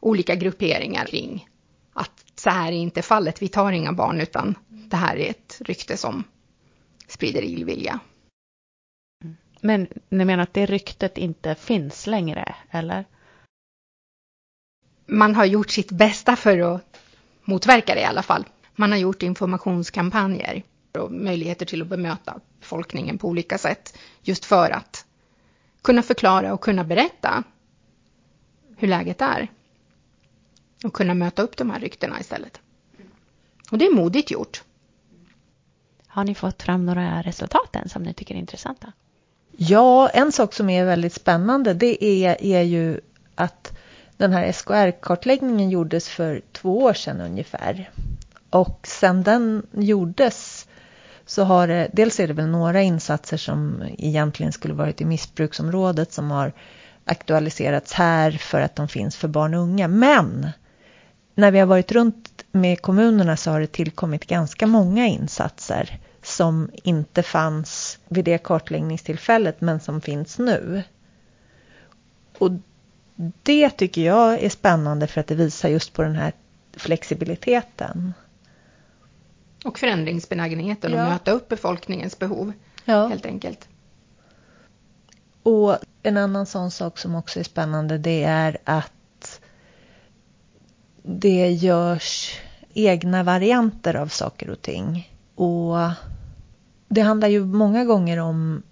olika 0.00 0.34
grupperingar 0.34 1.04
kring 1.04 1.48
att 1.92 2.24
så 2.34 2.50
här 2.50 2.72
är 2.72 2.76
inte 2.76 3.02
fallet, 3.02 3.42
vi 3.42 3.48
tar 3.48 3.72
inga 3.72 3.92
barn 3.92 4.20
utan 4.20 4.54
det 4.68 4.96
här 4.96 5.16
är 5.16 5.30
ett 5.30 5.60
rykte 5.64 5.96
som 5.96 6.24
sprider 7.06 7.42
illvilja. 7.42 8.00
Men 9.60 9.88
ni 10.08 10.24
menar 10.24 10.42
att 10.42 10.54
det 10.54 10.66
ryktet 10.66 11.18
inte 11.18 11.54
finns 11.54 12.06
längre, 12.06 12.54
eller? 12.70 13.04
Man 15.06 15.34
har 15.34 15.44
gjort 15.44 15.70
sitt 15.70 15.90
bästa 15.90 16.36
för 16.36 16.74
att 16.74 17.00
motverka 17.44 17.94
det 17.94 18.00
i 18.00 18.04
alla 18.04 18.22
fall. 18.22 18.44
Man 18.76 18.90
har 18.90 18.98
gjort 18.98 19.22
informationskampanjer 19.22 20.62
och 20.92 21.12
möjligheter 21.12 21.66
till 21.66 21.82
att 21.82 21.88
bemöta 21.88 22.40
befolkningen 22.60 23.18
på 23.18 23.28
olika 23.28 23.58
sätt. 23.58 23.98
Just 24.22 24.44
för 24.44 24.70
att 24.70 25.04
kunna 25.82 26.02
förklara 26.02 26.52
och 26.52 26.60
kunna 26.60 26.84
berätta 26.84 27.44
hur 28.76 28.88
läget 28.88 29.20
är. 29.20 29.48
Och 30.84 30.92
kunna 30.92 31.14
möta 31.14 31.42
upp 31.42 31.56
de 31.56 31.70
här 31.70 31.80
ryktena 31.80 32.20
istället. 32.20 32.60
Och 33.70 33.78
det 33.78 33.86
är 33.86 33.94
modigt 33.94 34.30
gjort. 34.30 34.62
Har 36.06 36.24
ni 36.24 36.34
fått 36.34 36.62
fram 36.62 36.86
några 36.86 37.22
resultat 37.22 37.76
än 37.76 37.88
som 37.88 38.02
ni 38.02 38.14
tycker 38.14 38.34
är 38.34 38.38
intressanta? 38.38 38.92
Ja, 39.56 40.08
en 40.08 40.32
sak 40.32 40.54
som 40.54 40.70
är 40.70 40.84
väldigt 40.84 41.12
spännande 41.12 41.74
det 41.74 42.04
är, 42.04 42.42
är 42.44 42.62
ju 42.62 43.00
att 43.34 43.78
den 44.16 44.32
här 44.32 44.52
SKR-kartläggningen 44.52 45.70
gjordes 45.70 46.08
för 46.08 46.42
två 46.52 46.78
år 46.78 46.94
sedan 46.94 47.20
ungefär. 47.20 47.90
Och 48.50 48.80
sen 48.82 49.22
den 49.22 49.66
gjordes 49.72 50.68
så 51.26 51.44
har 51.44 51.68
det, 51.68 51.90
dels 51.92 52.20
är 52.20 52.28
det 52.28 52.34
väl 52.34 52.46
några 52.46 52.82
insatser 52.82 53.36
som 53.36 53.82
egentligen 53.98 54.52
skulle 54.52 54.74
varit 54.74 55.00
i 55.00 55.04
missbruksområdet 55.04 56.12
som 56.12 56.30
har 56.30 56.52
aktualiserats 57.04 57.92
här 57.92 58.30
för 58.30 58.60
att 58.60 58.76
de 58.76 58.88
finns 58.88 59.16
för 59.16 59.28
barn 59.28 59.54
och 59.54 59.60
unga. 59.60 59.88
Men 59.88 60.48
när 61.34 61.50
vi 61.50 61.58
har 61.58 61.66
varit 61.66 61.92
runt 61.92 62.44
med 62.52 62.82
kommunerna 62.82 63.36
så 63.36 63.50
har 63.50 63.60
det 63.60 63.66
tillkommit 63.66 64.26
ganska 64.26 64.66
många 64.66 65.06
insatser 65.06 66.00
som 66.22 66.70
inte 66.84 67.22
fanns 67.22 67.98
vid 68.08 68.24
det 68.24 68.38
kartläggningstillfället 68.38 69.60
men 69.60 69.80
som 69.80 70.00
finns 70.00 70.38
nu. 70.38 70.82
Och 72.38 72.50
det 73.42 73.70
tycker 73.70 74.00
jag 74.00 74.42
är 74.42 74.48
spännande 74.48 75.06
för 75.06 75.20
att 75.20 75.26
det 75.26 75.34
visar 75.34 75.68
just 75.68 75.92
på 75.92 76.02
den 76.02 76.14
här 76.14 76.32
flexibiliteten. 76.76 78.12
Och 79.64 79.78
förändringsbenägenheten 79.78 80.92
ja. 80.92 81.02
att 81.02 81.10
möta 81.10 81.30
upp 81.30 81.48
befolkningens 81.48 82.18
behov. 82.18 82.52
Ja. 82.84 83.06
Helt 83.06 83.26
enkelt. 83.26 83.68
Och 85.42 85.78
en 86.02 86.16
annan 86.16 86.46
sån 86.46 86.70
sak 86.70 86.98
som 86.98 87.14
också 87.14 87.40
är 87.40 87.44
spännande 87.44 87.98
det 87.98 88.22
är 88.24 88.58
att 88.64 89.40
det 91.02 91.50
görs 91.50 92.40
egna 92.74 93.22
varianter 93.22 93.94
av 93.94 94.08
saker 94.08 94.50
och 94.50 94.62
ting. 94.62 95.10
Och 95.34 95.76
det 96.88 97.00
handlar 97.00 97.28
ju 97.28 97.44
många 97.44 97.84
gånger 97.84 98.18
om 98.18 98.62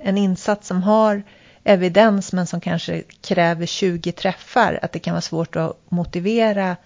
en 0.00 0.18
insats 0.18 0.68
som 0.68 0.82
har 0.82 1.22
evidens 1.64 2.32
men 2.32 2.46
som 2.46 2.60
kanske 2.60 3.02
kräver 3.20 3.66
20 3.66 4.12
träffar, 4.12 4.78
att 4.82 4.92
det 4.92 4.98
kan 4.98 5.12
vara 5.12 5.20
svårt 5.20 5.56
att 5.56 5.76
motivera 5.88 6.76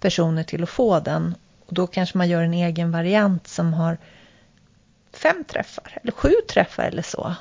personer 0.00 0.42
till 0.42 0.62
att 0.62 0.68
få 0.68 1.00
den. 1.00 1.34
Och 1.70 1.74
då 1.74 1.86
kanske 1.86 2.18
man 2.18 2.28
gör 2.28 2.42
en 2.42 2.54
egen 2.54 2.90
variant 2.90 3.48
som 3.48 3.74
har 3.74 3.98
fem 5.12 5.44
träffar 5.44 5.98
eller 6.02 6.12
sju 6.12 6.32
träffar 6.48 6.84
eller 6.84 7.02
så. 7.02 7.34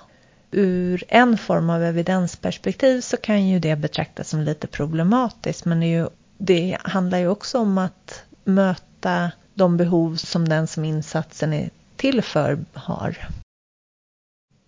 Ur 0.52 1.04
en 1.08 1.38
form 1.38 1.70
av 1.70 1.84
evidensperspektiv 1.84 3.02
så 3.02 3.18
kan 3.18 3.48
ju 3.48 3.60
det 3.60 3.76
betraktas 3.76 4.30
som 4.30 4.42
lite 4.42 4.68
problematiskt 4.68 5.66
men 5.66 5.80
det, 5.80 5.86
ju, 5.86 6.10
det 6.38 6.78
handlar 6.82 7.18
ju 7.18 7.28
också 7.28 7.60
om 7.60 7.78
att 7.78 8.24
möta 8.44 9.32
de 9.54 9.78
behov 9.78 10.16
som 10.16 10.50
den 10.50 10.68
som 10.68 10.86
insatsen 10.86 11.54
är 11.54 11.70
till 11.96 12.22
för 12.22 12.66
har. 12.74 13.30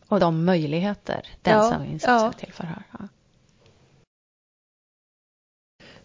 Och 0.08 0.20
de 0.20 0.46
möjligheter 0.46 1.28
den 1.42 1.58
ja, 1.58 1.72
som 1.72 1.86
insatsen 1.86 2.16
ja. 2.16 2.28
är 2.28 2.46
till 2.46 2.54
för 2.54 2.64
har. 2.64 2.84
Ja. 2.92 3.08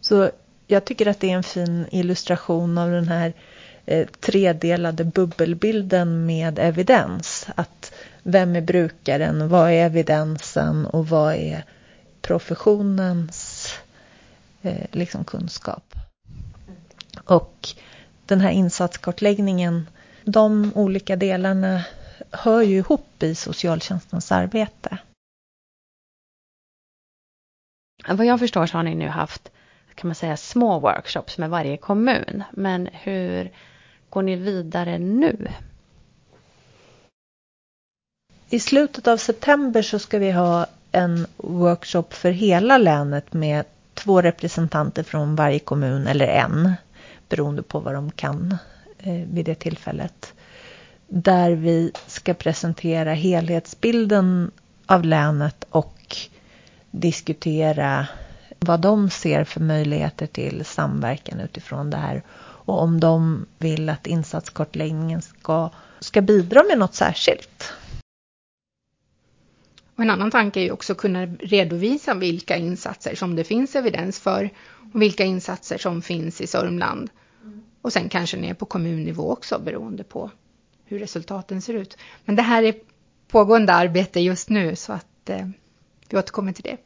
Så 0.00 0.30
jag 0.66 0.84
tycker 0.84 1.06
att 1.06 1.20
det 1.20 1.30
är 1.30 1.36
en 1.36 1.42
fin 1.42 1.86
illustration 1.90 2.78
av 2.78 2.90
den 2.90 3.08
här 3.08 3.32
eh, 3.86 4.06
tredelade 4.08 5.04
bubbelbilden 5.04 6.26
med 6.26 6.58
evidens. 6.58 7.48
Att 7.54 7.92
vem 8.22 8.56
är 8.56 8.60
brukaren, 8.60 9.48
vad 9.48 9.70
är 9.70 9.86
evidensen 9.86 10.86
och 10.86 11.08
vad 11.08 11.34
är 11.34 11.64
professionens 12.22 13.72
eh, 14.62 14.86
liksom 14.92 15.24
kunskap. 15.24 15.94
Och 17.24 17.68
den 18.26 18.40
här 18.40 18.50
insatskartläggningen, 18.50 19.88
de 20.24 20.72
olika 20.74 21.16
delarna 21.16 21.84
hör 22.30 22.62
ju 22.62 22.76
ihop 22.76 23.22
i 23.22 23.34
socialtjänstens 23.34 24.32
arbete. 24.32 24.98
Vad 28.08 28.26
jag 28.26 28.38
förstår 28.38 28.66
så 28.66 28.76
har 28.76 28.82
ni 28.82 28.94
nu 28.94 29.08
haft 29.08 29.50
kan 29.96 30.08
man 30.08 30.14
säga 30.14 30.36
små 30.36 30.78
workshops 30.78 31.38
med 31.38 31.50
varje 31.50 31.76
kommun. 31.76 32.42
Men 32.50 32.88
hur 32.92 33.52
går 34.10 34.22
ni 34.22 34.36
vidare 34.36 34.98
nu? 34.98 35.48
I 38.50 38.60
slutet 38.60 39.08
av 39.08 39.16
september 39.16 39.82
så 39.82 39.98
ska 39.98 40.18
vi 40.18 40.30
ha 40.30 40.66
en 40.92 41.26
workshop 41.36 42.04
för 42.10 42.30
hela 42.30 42.78
länet 42.78 43.32
med 43.32 43.64
två 43.94 44.22
representanter 44.22 45.02
från 45.02 45.36
varje 45.36 45.58
kommun 45.58 46.06
eller 46.06 46.26
en 46.26 46.72
beroende 47.28 47.62
på 47.62 47.80
vad 47.80 47.94
de 47.94 48.10
kan 48.10 48.56
eh, 48.98 49.12
vid 49.14 49.44
det 49.44 49.54
tillfället. 49.54 50.32
Där 51.08 51.50
vi 51.50 51.92
ska 52.06 52.34
presentera 52.34 53.14
helhetsbilden 53.14 54.50
av 54.86 55.04
länet 55.04 55.64
och 55.70 56.16
diskutera 56.90 58.06
vad 58.58 58.80
de 58.80 59.10
ser 59.10 59.44
för 59.44 59.60
möjligheter 59.60 60.26
till 60.26 60.64
samverkan 60.64 61.40
utifrån 61.40 61.90
det 61.90 61.96
här. 61.96 62.22
Och 62.38 62.82
om 62.82 63.00
de 63.00 63.46
vill 63.58 63.88
att 63.88 64.06
insatskartläggningen 64.06 65.22
ska, 65.22 65.70
ska 66.00 66.22
bidra 66.22 66.62
med 66.62 66.78
något 66.78 66.94
särskilt. 66.94 67.72
Och 69.96 70.02
en 70.02 70.10
annan 70.10 70.30
tanke 70.30 70.60
är 70.60 70.64
ju 70.64 70.70
också 70.70 70.92
att 70.92 70.98
kunna 70.98 71.26
redovisa 71.26 72.14
vilka 72.14 72.56
insatser 72.56 73.14
som 73.14 73.36
det 73.36 73.44
finns 73.44 73.76
evidens 73.76 74.20
för 74.20 74.50
och 74.92 75.02
vilka 75.02 75.24
insatser 75.24 75.78
som 75.78 76.02
finns 76.02 76.40
i 76.40 76.46
Sörmland. 76.46 77.10
Och 77.82 77.92
sen 77.92 78.08
kanske 78.08 78.36
ner 78.36 78.54
på 78.54 78.66
kommunnivå 78.66 79.32
också 79.32 79.58
beroende 79.58 80.04
på 80.04 80.30
hur 80.84 80.98
resultaten 80.98 81.62
ser 81.62 81.74
ut. 81.74 81.96
Men 82.24 82.36
det 82.36 82.42
här 82.42 82.62
är 82.62 82.74
pågående 83.28 83.72
arbete 83.72 84.20
just 84.20 84.48
nu 84.48 84.76
så 84.76 84.92
att 84.92 85.30
eh, 85.30 85.48
vi 86.08 86.18
återkommer 86.18 86.52
till 86.52 86.64
det. 86.64 86.76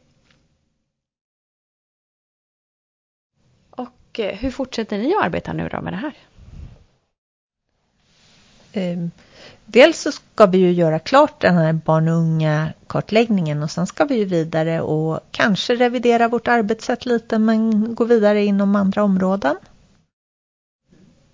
Och 4.11 4.19
eh, 4.19 4.35
hur 4.35 4.51
fortsätter 4.51 4.97
ni 4.97 5.15
att 5.15 5.23
arbeta 5.23 5.53
nu 5.53 5.69
då 5.69 5.81
med 5.81 5.93
det 5.93 5.97
här? 5.97 6.13
Ehm, 8.73 9.11
dels 9.65 10.01
så 10.01 10.11
ska 10.11 10.45
vi 10.45 10.57
ju 10.57 10.71
göra 10.71 10.99
klart 10.99 11.41
den 11.41 11.55
här 11.55 11.73
barn 11.73 12.07
och 12.07 12.15
unga 12.15 12.73
kartläggningen 12.87 13.63
och 13.63 13.71
sen 13.71 13.87
ska 13.87 14.05
vi 14.05 14.15
ju 14.15 14.25
vidare 14.25 14.81
och 14.81 15.19
kanske 15.31 15.75
revidera 15.75 16.27
vårt 16.27 16.47
arbetssätt 16.47 17.05
lite 17.05 17.39
men 17.39 17.95
gå 17.95 18.03
vidare 18.03 18.43
inom 18.45 18.75
andra 18.75 19.03
områden. 19.03 19.55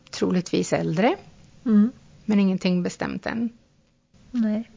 Troligtvis 0.09 0.73
äldre. 0.73 1.15
Mm. 1.65 1.91
Men 2.25 2.39
ingenting 2.39 2.83
bestämt 2.83 3.25
än. 3.25 3.49
Nej. 4.31 4.69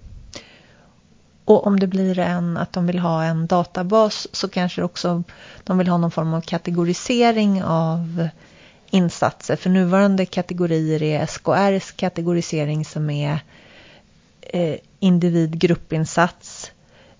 Och 1.51 1.67
om 1.67 1.81
det 1.81 1.87
blir 1.87 2.19
en, 2.19 2.57
att 2.57 2.73
de 2.73 2.87
vill 2.87 2.99
ha 2.99 3.25
en 3.25 3.47
databas 3.47 4.29
så 4.33 4.49
kanske 4.49 4.83
också 4.83 5.23
de 5.65 5.79
vill 5.79 5.89
ha 5.89 5.99
någon 5.99 6.11
form 6.11 6.35
av 6.35 6.41
kategorisering 6.41 7.63
av 7.65 8.29
insatser. 8.91 9.57
För 9.57 9.71
nuvarande 9.71 10.27
kategorier 10.27 11.03
är 11.03 11.27
SKRs 11.27 11.93
kategorisering 11.93 12.85
som 12.85 13.11
är 13.11 13.39
eh, 14.41 14.77
individ, 14.99 15.59
gruppinsats, 15.59 16.73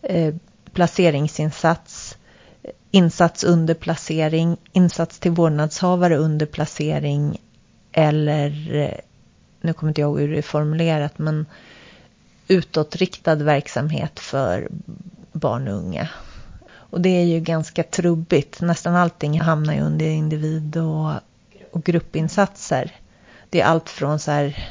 eh, 0.03 0.35
placeringsinsats, 0.73 2.17
insats 2.91 3.45
under 3.45 3.75
placering, 3.75 4.57
insats 4.73 5.19
till 5.19 5.31
vårdnadshavare 5.31 6.17
under 6.17 6.47
placering 6.47 7.41
eller, 7.93 8.75
eh, 8.75 8.99
nu 9.61 9.73
kommer 9.73 9.91
inte 9.91 10.01
jag 10.01 10.09
ihåg 10.09 10.21
hur 10.21 10.33
det 10.33 10.39
är 10.39 10.43
formulerat, 10.43 11.19
men 11.19 11.47
utåtriktad 12.51 13.35
verksamhet 13.35 14.19
för 14.19 14.69
barn 15.33 15.69
och 15.69 15.75
unga. 15.75 16.09
Och 16.71 17.01
det 17.01 17.09
är 17.09 17.25
ju 17.25 17.41
ganska 17.41 17.83
trubbigt. 17.83 18.61
Nästan 18.61 18.97
allting 18.97 19.41
hamnar 19.41 19.75
ju 19.75 19.81
under 19.81 20.07
individ 20.07 20.77
och, 20.77 21.13
och 21.71 21.85
gruppinsatser. 21.85 22.93
Det 23.51 23.61
är 23.61 23.65
allt 23.65 23.91
från 23.91 24.19
så 24.19 24.31
här 24.31 24.69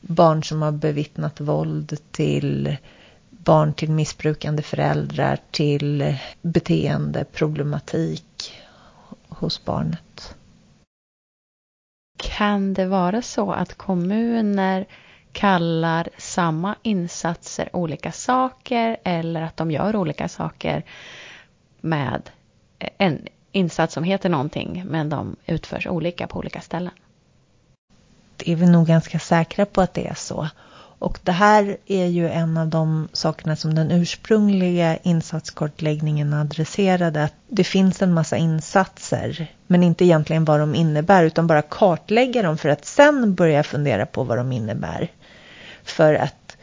barn 0.00 0.44
som 0.44 0.62
har 0.62 0.72
bevittnat 0.72 1.40
våld 1.40 1.98
till 2.10 2.76
barn 3.30 3.72
till 3.72 3.90
missbrukande 3.90 4.62
föräldrar 4.62 5.38
till 5.50 6.16
beteendeproblematik 6.42 8.54
hos 9.28 9.64
barnet. 9.64 10.34
Kan 12.16 12.74
det 12.74 12.86
vara 12.86 13.22
så 13.22 13.52
att 13.52 13.74
kommuner 13.74 14.86
kallar 15.36 16.08
samma 16.18 16.74
insatser 16.82 17.76
olika 17.76 18.12
saker 18.12 18.96
eller 19.04 19.42
att 19.42 19.56
de 19.56 19.70
gör 19.70 19.96
olika 19.96 20.28
saker 20.28 20.84
med 21.80 22.30
en 22.98 23.26
insats 23.52 23.94
som 23.94 24.04
heter 24.04 24.28
någonting 24.28 24.82
men 24.86 25.08
de 25.08 25.36
utförs 25.46 25.86
olika 25.86 26.26
på 26.26 26.38
olika 26.38 26.60
ställen. 26.60 26.92
Det 28.36 28.52
är 28.52 28.56
vi 28.56 28.66
nog 28.66 28.86
ganska 28.86 29.18
säkra 29.18 29.66
på 29.66 29.80
att 29.80 29.94
det 29.94 30.06
är 30.06 30.14
så. 30.14 30.48
Och 30.98 31.18
det 31.22 31.32
här 31.32 31.76
är 31.86 32.06
ju 32.06 32.28
en 32.28 32.56
av 32.56 32.68
de 32.68 33.08
sakerna 33.12 33.56
som 33.56 33.74
den 33.74 33.90
ursprungliga 33.90 34.96
insatskartläggningen 34.96 36.34
adresserade. 36.34 37.24
Att 37.24 37.34
det 37.48 37.64
finns 37.64 38.02
en 38.02 38.14
massa 38.14 38.36
insatser, 38.36 39.46
men 39.66 39.82
inte 39.82 40.04
egentligen 40.04 40.44
vad 40.44 40.60
de 40.60 40.74
innebär, 40.74 41.24
utan 41.24 41.46
bara 41.46 41.62
kartlägga 41.62 42.42
dem 42.42 42.58
för 42.58 42.68
att 42.68 42.84
sen 42.84 43.34
börja 43.34 43.62
fundera 43.62 44.06
på 44.06 44.24
vad 44.24 44.38
de 44.38 44.52
innebär. 44.52 45.10
För 45.86 46.14
att 46.14 46.56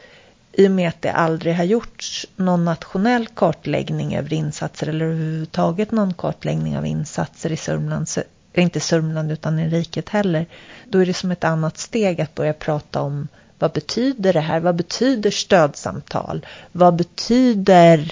i 0.53 0.67
och 0.67 0.71
med 0.71 0.89
att 0.89 1.01
det 1.01 1.11
aldrig 1.11 1.55
har 1.55 1.63
gjorts 1.63 2.27
någon 2.35 2.65
nationell 2.65 3.27
kartläggning 3.27 4.15
över 4.15 4.33
insatser 4.33 4.87
eller 4.87 5.05
överhuvudtaget 5.05 5.91
någon 5.91 6.13
kartläggning 6.13 6.77
av 6.77 6.85
insatser 6.85 7.51
i 7.51 7.57
Sörmland, 7.57 8.09
så, 8.09 8.21
eh, 8.53 8.63
inte 8.63 8.79
Sörmland 8.79 9.31
utan 9.31 9.59
i 9.59 9.69
riket 9.69 10.09
heller, 10.09 10.45
då 10.87 10.99
är 10.99 11.05
det 11.05 11.13
som 11.13 11.31
ett 11.31 11.43
annat 11.43 11.77
steg 11.77 12.21
att 12.21 12.35
börja 12.35 12.53
prata 12.53 13.01
om 13.01 13.27
vad 13.59 13.71
betyder 13.71 14.33
det 14.33 14.39
här? 14.39 14.59
Vad 14.59 14.75
betyder 14.75 15.31
stödsamtal? 15.31 16.45
Vad 16.71 16.95
betyder 16.95 18.11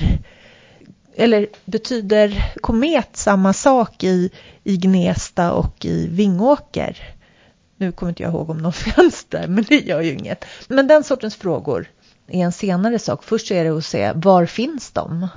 eller 1.15 1.47
betyder 1.65 2.53
komet 2.61 3.09
samma 3.13 3.53
sak 3.53 4.03
i, 4.03 4.29
i 4.63 4.77
Gnesta 4.77 5.51
och 5.51 5.85
i 5.85 6.07
Vingåker? 6.07 6.97
Nu 7.81 7.91
kommer 7.91 8.09
inte 8.09 8.23
jag 8.23 8.33
ihåg 8.33 8.49
om 8.49 8.61
de 8.61 8.73
finns 8.73 9.23
där, 9.23 9.47
men 9.47 9.63
det 9.63 9.79
gör 9.79 10.01
ju 10.01 10.13
inget. 10.13 10.45
Men 10.67 10.87
den 10.87 11.03
sortens 11.03 11.35
frågor 11.35 11.89
är 12.27 12.43
en 12.43 12.51
senare 12.51 12.99
sak. 12.99 13.23
Först 13.23 13.51
är 13.51 13.63
det 13.63 13.69
att 13.69 13.85
se 13.85 14.11
var 14.15 14.45
finns 14.45 14.91
de? 14.91 15.27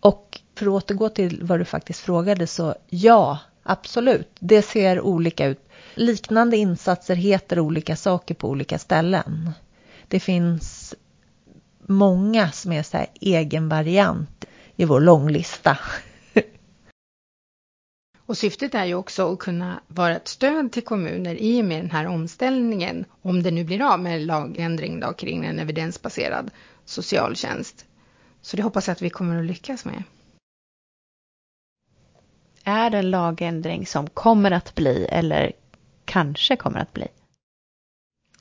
Och 0.00 0.40
för 0.58 0.66
att 0.66 0.72
återgå 0.72 1.08
till 1.08 1.40
vad 1.42 1.60
du 1.60 1.64
faktiskt 1.64 2.00
frågade 2.00 2.46
så 2.46 2.74
ja, 2.88 3.38
absolut. 3.62 4.36
Det 4.40 4.62
ser 4.62 5.00
olika 5.00 5.46
ut. 5.46 5.68
Liknande 5.94 6.56
insatser 6.56 7.14
heter 7.14 7.60
olika 7.60 7.96
saker 7.96 8.34
på 8.34 8.48
olika 8.48 8.78
ställen. 8.78 9.50
Det 10.08 10.20
finns 10.20 10.94
många 11.86 12.50
som 12.50 12.72
är 12.72 12.82
så 12.82 12.96
här 12.96 13.06
egen 13.20 13.68
variant 13.68 14.44
i 14.76 14.84
vår 14.84 15.00
långlista. 15.00 15.78
Och 18.26 18.38
syftet 18.38 18.74
är 18.74 18.84
ju 18.84 18.94
också 18.94 19.32
att 19.32 19.38
kunna 19.38 19.80
vara 19.86 20.16
ett 20.16 20.28
stöd 20.28 20.72
till 20.72 20.84
kommuner 20.84 21.34
i 21.34 21.60
och 21.60 21.64
med 21.64 21.80
den 21.82 21.90
här 21.90 22.06
omställningen, 22.06 23.04
om 23.22 23.42
det 23.42 23.50
nu 23.50 23.64
blir 23.64 23.92
av 23.92 24.00
med 24.00 24.22
lagändring 24.22 25.00
då 25.00 25.12
kring 25.12 25.44
en 25.44 25.58
evidensbaserad 25.58 26.50
socialtjänst. 26.84 27.86
Så 28.42 28.56
det 28.56 28.62
hoppas 28.62 28.86
jag 28.86 28.92
att 28.92 29.02
vi 29.02 29.10
kommer 29.10 29.38
att 29.38 29.46
lyckas 29.46 29.84
med. 29.84 30.02
Är 32.64 32.90
det 32.90 32.98
en 32.98 33.10
lagändring 33.10 33.86
som 33.86 34.10
kommer 34.10 34.50
att 34.50 34.74
bli 34.74 35.06
eller 35.10 35.52
kanske 36.04 36.56
kommer 36.56 36.78
att 36.78 36.92
bli? 36.92 37.06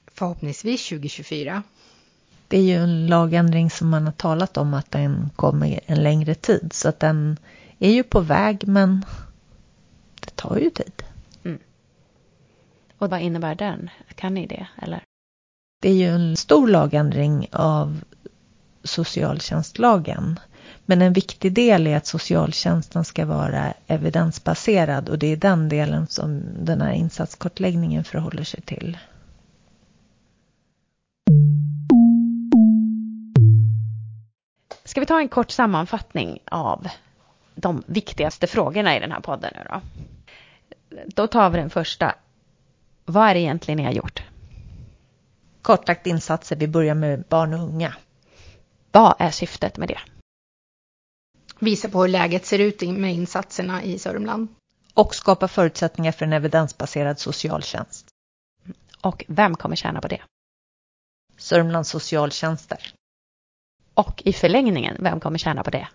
Förhoppningsvis 0.08 0.90
2024. 0.90 1.64
Det 2.48 2.58
är 2.58 2.62
ju 2.62 2.76
en 2.76 3.08
lagändring 3.08 3.70
som 3.70 3.90
man 3.90 4.06
har 4.06 4.12
talat 4.12 4.58
om 4.58 4.74
att 4.74 4.92
den 4.92 5.30
kommer 5.36 5.80
en 5.86 6.04
längre 6.04 6.36
tid. 6.36 6.74
Så 6.74 6.90
att 6.90 7.00
den 7.00 7.38
är 7.80 7.92
ju 7.92 8.04
på 8.04 8.20
väg 8.20 8.68
men 8.68 9.06
tar 10.36 10.58
ju 10.58 10.70
tid. 10.70 11.04
Och 12.98 13.10
vad 13.10 13.22
innebär 13.22 13.56
den? 13.56 13.90
Kan 14.16 14.34
ni 14.34 14.48
det 14.48 14.68
eller? 14.82 15.04
Det 15.82 15.90
är 15.90 15.94
ju 15.94 16.08
en 16.08 16.38
stor 16.38 16.68
lagändring 16.68 17.48
av 17.52 18.04
socialtjänstlagen. 18.84 20.40
Men 20.86 21.02
en 21.02 21.14
viktig 21.14 21.54
del 21.54 21.88
är 21.88 21.98
att 21.98 22.06
socialtjänsten 22.06 23.06
ska 23.06 23.26
vara 23.26 23.74
evidensbaserad 23.88 25.10
och 25.10 25.20
det 25.20 25.28
är 25.28 25.38
den 25.38 25.70
delen 25.70 26.08
som 26.08 26.44
den 26.60 26.82
här 26.82 26.92
insatskortläggningen 26.92 28.04
förhåller 28.04 28.44
sig 28.44 28.62
till. 28.62 28.98
Ska 34.84 35.00
vi 35.00 35.06
ta 35.06 35.20
en 35.20 35.30
kort 35.30 35.52
sammanfattning 35.52 36.40
av 36.46 36.88
de 37.56 37.84
viktigaste 37.88 38.48
frågorna 38.48 38.98
i 38.98 39.00
den 39.00 39.12
här 39.12 39.20
podden 39.20 39.52
nu 39.56 39.62
då? 39.70 39.82
Då 41.08 41.28
tar 41.28 41.50
vi 41.50 41.58
den 41.58 41.70
första. 41.70 42.16
Vad 43.06 43.30
är 43.30 43.34
det 43.34 43.40
egentligen 43.40 43.78
ni 43.78 43.84
har 43.84 43.92
gjort? 43.92 44.24
Kortlagt 45.62 46.08
insatser, 46.08 46.56
vi 46.56 46.68
börjar 46.68 46.96
med 46.96 47.24
barn 47.30 47.54
och 47.54 47.60
unga. 47.60 47.96
Vad 48.92 49.16
är 49.20 49.32
syftet 49.32 49.78
med 49.78 49.88
det? 49.88 50.00
Visa 51.60 51.90
på 51.90 52.02
hur 52.02 52.08
läget 52.08 52.46
ser 52.46 52.60
ut 52.60 52.82
med 52.82 53.14
insatserna 53.14 53.84
i 53.84 54.00
Sörmland. 54.00 54.48
Och 54.94 55.16
skapa 55.16 55.48
förutsättningar 55.48 56.12
för 56.12 56.26
en 56.26 56.34
evidensbaserad 56.34 57.20
socialtjänst. 57.20 58.08
Och 59.02 59.26
vem 59.28 59.56
kommer 59.56 59.76
tjäna 59.76 60.02
på 60.02 60.08
det? 60.08 60.22
Sörmlands 61.38 61.90
socialtjänster. 61.90 62.94
Och 63.94 64.22
i 64.26 64.34
förlängningen, 64.34 64.98
vem 65.00 65.20
kommer 65.20 65.38
tjäna 65.38 65.64
på 65.64 65.70
det? 65.70 65.88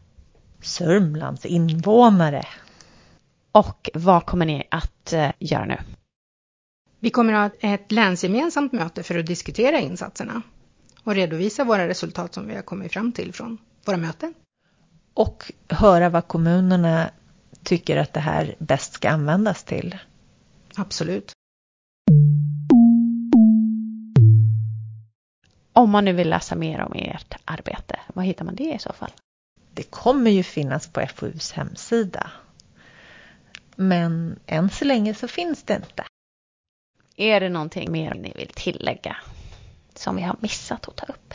Sörmlands 0.63 1.47
invånare. 1.47 2.47
Och 3.53 3.91
vad 3.95 4.27
kommer 4.27 4.47
ni 4.47 4.69
att 4.71 5.13
eh, 5.13 5.31
göra 5.39 5.65
nu? 5.65 5.79
Vi 7.01 7.11
kommer 7.11 7.33
att 7.33 7.63
ha 7.63 7.69
ett 7.69 7.93
länsgemensamt 7.93 8.73
möte 8.73 9.03
för 9.03 9.19
att 9.19 9.27
diskutera 9.27 9.81
insatserna 9.81 10.43
och 11.05 11.15
redovisa 11.15 11.65
våra 11.65 11.89
resultat 11.89 12.35
som 12.35 12.49
vi 12.49 12.55
har 12.55 12.63
kommit 12.63 12.93
fram 12.93 13.13
till 13.13 13.33
från 13.33 13.59
våra 13.85 13.97
möten. 13.97 14.35
Och 15.15 15.53
höra 15.69 16.09
vad 16.09 16.29
kommunerna 16.29 17.11
tycker 17.63 17.97
att 17.97 18.13
det 18.13 18.21
här 18.21 18.55
bäst 18.59 18.93
ska 18.93 19.11
användas 19.11 19.65
till. 19.65 19.99
Absolut. 20.77 21.33
Om 25.73 25.91
man 25.91 26.05
nu 26.05 26.13
vill 26.13 26.31
läsa 26.31 26.57
mer 26.57 26.81
om 26.81 26.93
ert 26.93 27.35
arbete, 27.45 28.01
var 28.15 28.23
hittar 28.23 28.45
man 28.45 28.55
det 28.55 28.75
i 28.75 28.79
så 28.79 28.93
fall? 28.93 29.11
Det 29.75 29.83
kommer 29.83 30.31
ju 30.31 30.43
finnas 30.43 30.89
på 30.89 31.07
FoUs 31.15 31.53
hemsida. 31.53 32.31
Men 33.81 34.39
än 34.47 34.71
så 34.71 34.85
länge 34.85 35.15
så 35.15 35.29
finns 35.29 35.63
det 35.63 35.75
inte. 35.75 36.05
Är 37.17 37.41
det 37.41 37.49
någonting 37.49 37.93
mer 37.93 38.15
ni 38.15 38.33
vill 38.37 38.49
tillägga 38.49 39.17
som 39.95 40.17
vi 40.17 40.23
har 40.23 40.37
missat 40.41 40.89
att 40.89 40.97
ta 40.97 41.07
upp? 41.07 41.35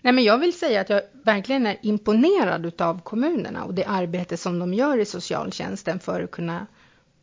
Nej, 0.00 0.12
men 0.12 0.24
jag 0.24 0.38
vill 0.38 0.58
säga 0.58 0.80
att 0.80 0.90
jag 0.90 1.02
verkligen 1.12 1.66
är 1.66 1.76
imponerad 1.82 2.80
av 2.80 3.00
kommunerna 3.00 3.64
och 3.64 3.74
det 3.74 3.84
arbete 3.84 4.36
som 4.36 4.58
de 4.58 4.74
gör 4.74 4.98
i 4.98 5.04
socialtjänsten 5.04 6.00
för 6.00 6.22
att 6.22 6.30
kunna 6.30 6.66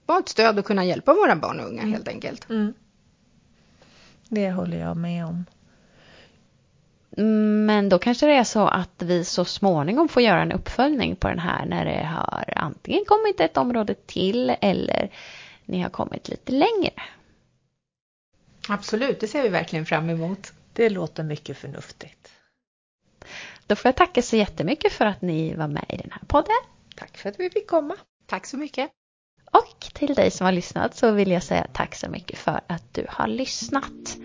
vara 0.06 0.19
ett 0.19 0.30
stöd 0.30 0.60
och 0.60 0.65
kunna 0.65 0.86
hjälpa 0.86 1.13
våra 1.13 1.36
barn 1.36 1.60
och 1.60 1.67
unga 1.67 1.82
helt 1.82 2.08
enkelt. 2.08 2.50
Mm. 2.50 2.73
Det 4.30 4.52
håller 4.52 4.78
jag 4.80 4.97
med 4.97 5.26
om. 5.26 5.45
Men 7.19 7.89
då 7.89 7.99
kanske 7.99 8.25
det 8.25 8.34
är 8.34 8.43
så 8.43 8.67
att 8.67 9.01
vi 9.01 9.25
så 9.25 9.45
småningom 9.45 10.10
får 10.10 10.23
göra 10.23 10.41
en 10.41 10.51
uppföljning 10.51 11.15
på 11.15 11.27
den 11.27 11.39
här 11.39 11.65
när 11.65 11.86
det 11.86 12.06
har 12.06 12.53
antingen 12.56 13.06
kommit 13.06 13.39
ett 13.39 13.58
område 13.58 13.93
till 13.93 14.56
eller 14.62 15.10
ni 15.65 15.82
har 15.82 15.89
kommit 15.89 16.30
lite 16.30 16.51
längre. 16.51 16.93
Absolut, 18.69 19.19
det 19.19 19.27
ser 19.27 19.43
vi 19.43 19.49
verkligen 19.49 19.86
fram 19.86 20.10
emot. 20.10 20.53
Det 20.73 20.89
låter 20.89 21.23
mycket 21.23 21.58
förnuftigt. 21.58 22.32
Då 23.67 23.75
får 23.75 23.89
jag 23.89 23.95
tacka 23.95 24.21
så 24.21 24.36
jättemycket 24.36 24.93
för 24.93 25.06
att 25.06 25.21
ni 25.21 25.56
var 25.56 25.67
med 25.67 25.86
i 25.89 25.97
den 25.97 26.12
här 26.12 26.21
podden. 26.27 26.56
Tack 26.95 27.17
för 27.17 27.30
att 27.30 27.39
vi 27.39 27.49
fick 27.49 27.67
komma. 27.67 27.95
Tack 28.25 28.45
så 28.45 28.58
mycket. 28.58 28.89
Och 29.51 29.80
till 29.93 30.13
dig 30.13 30.32
som 30.32 30.45
har 30.45 30.51
lyssnat 30.51 30.95
så 30.95 31.12
vill 31.12 31.32
jag 31.32 31.43
säga 31.43 31.67
tack 31.73 31.95
så 31.95 32.10
mycket 32.10 32.39
för 32.39 32.62
att 32.67 32.93
du 32.93 33.06
har 33.10 33.27
lyssnat 33.27 34.17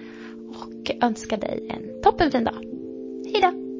och 0.55 0.90
önska 1.02 1.37
dig 1.37 1.68
en 1.70 2.02
toppenfin 2.02 2.44
dag. 2.44 2.81
Hejdå! 3.32 3.71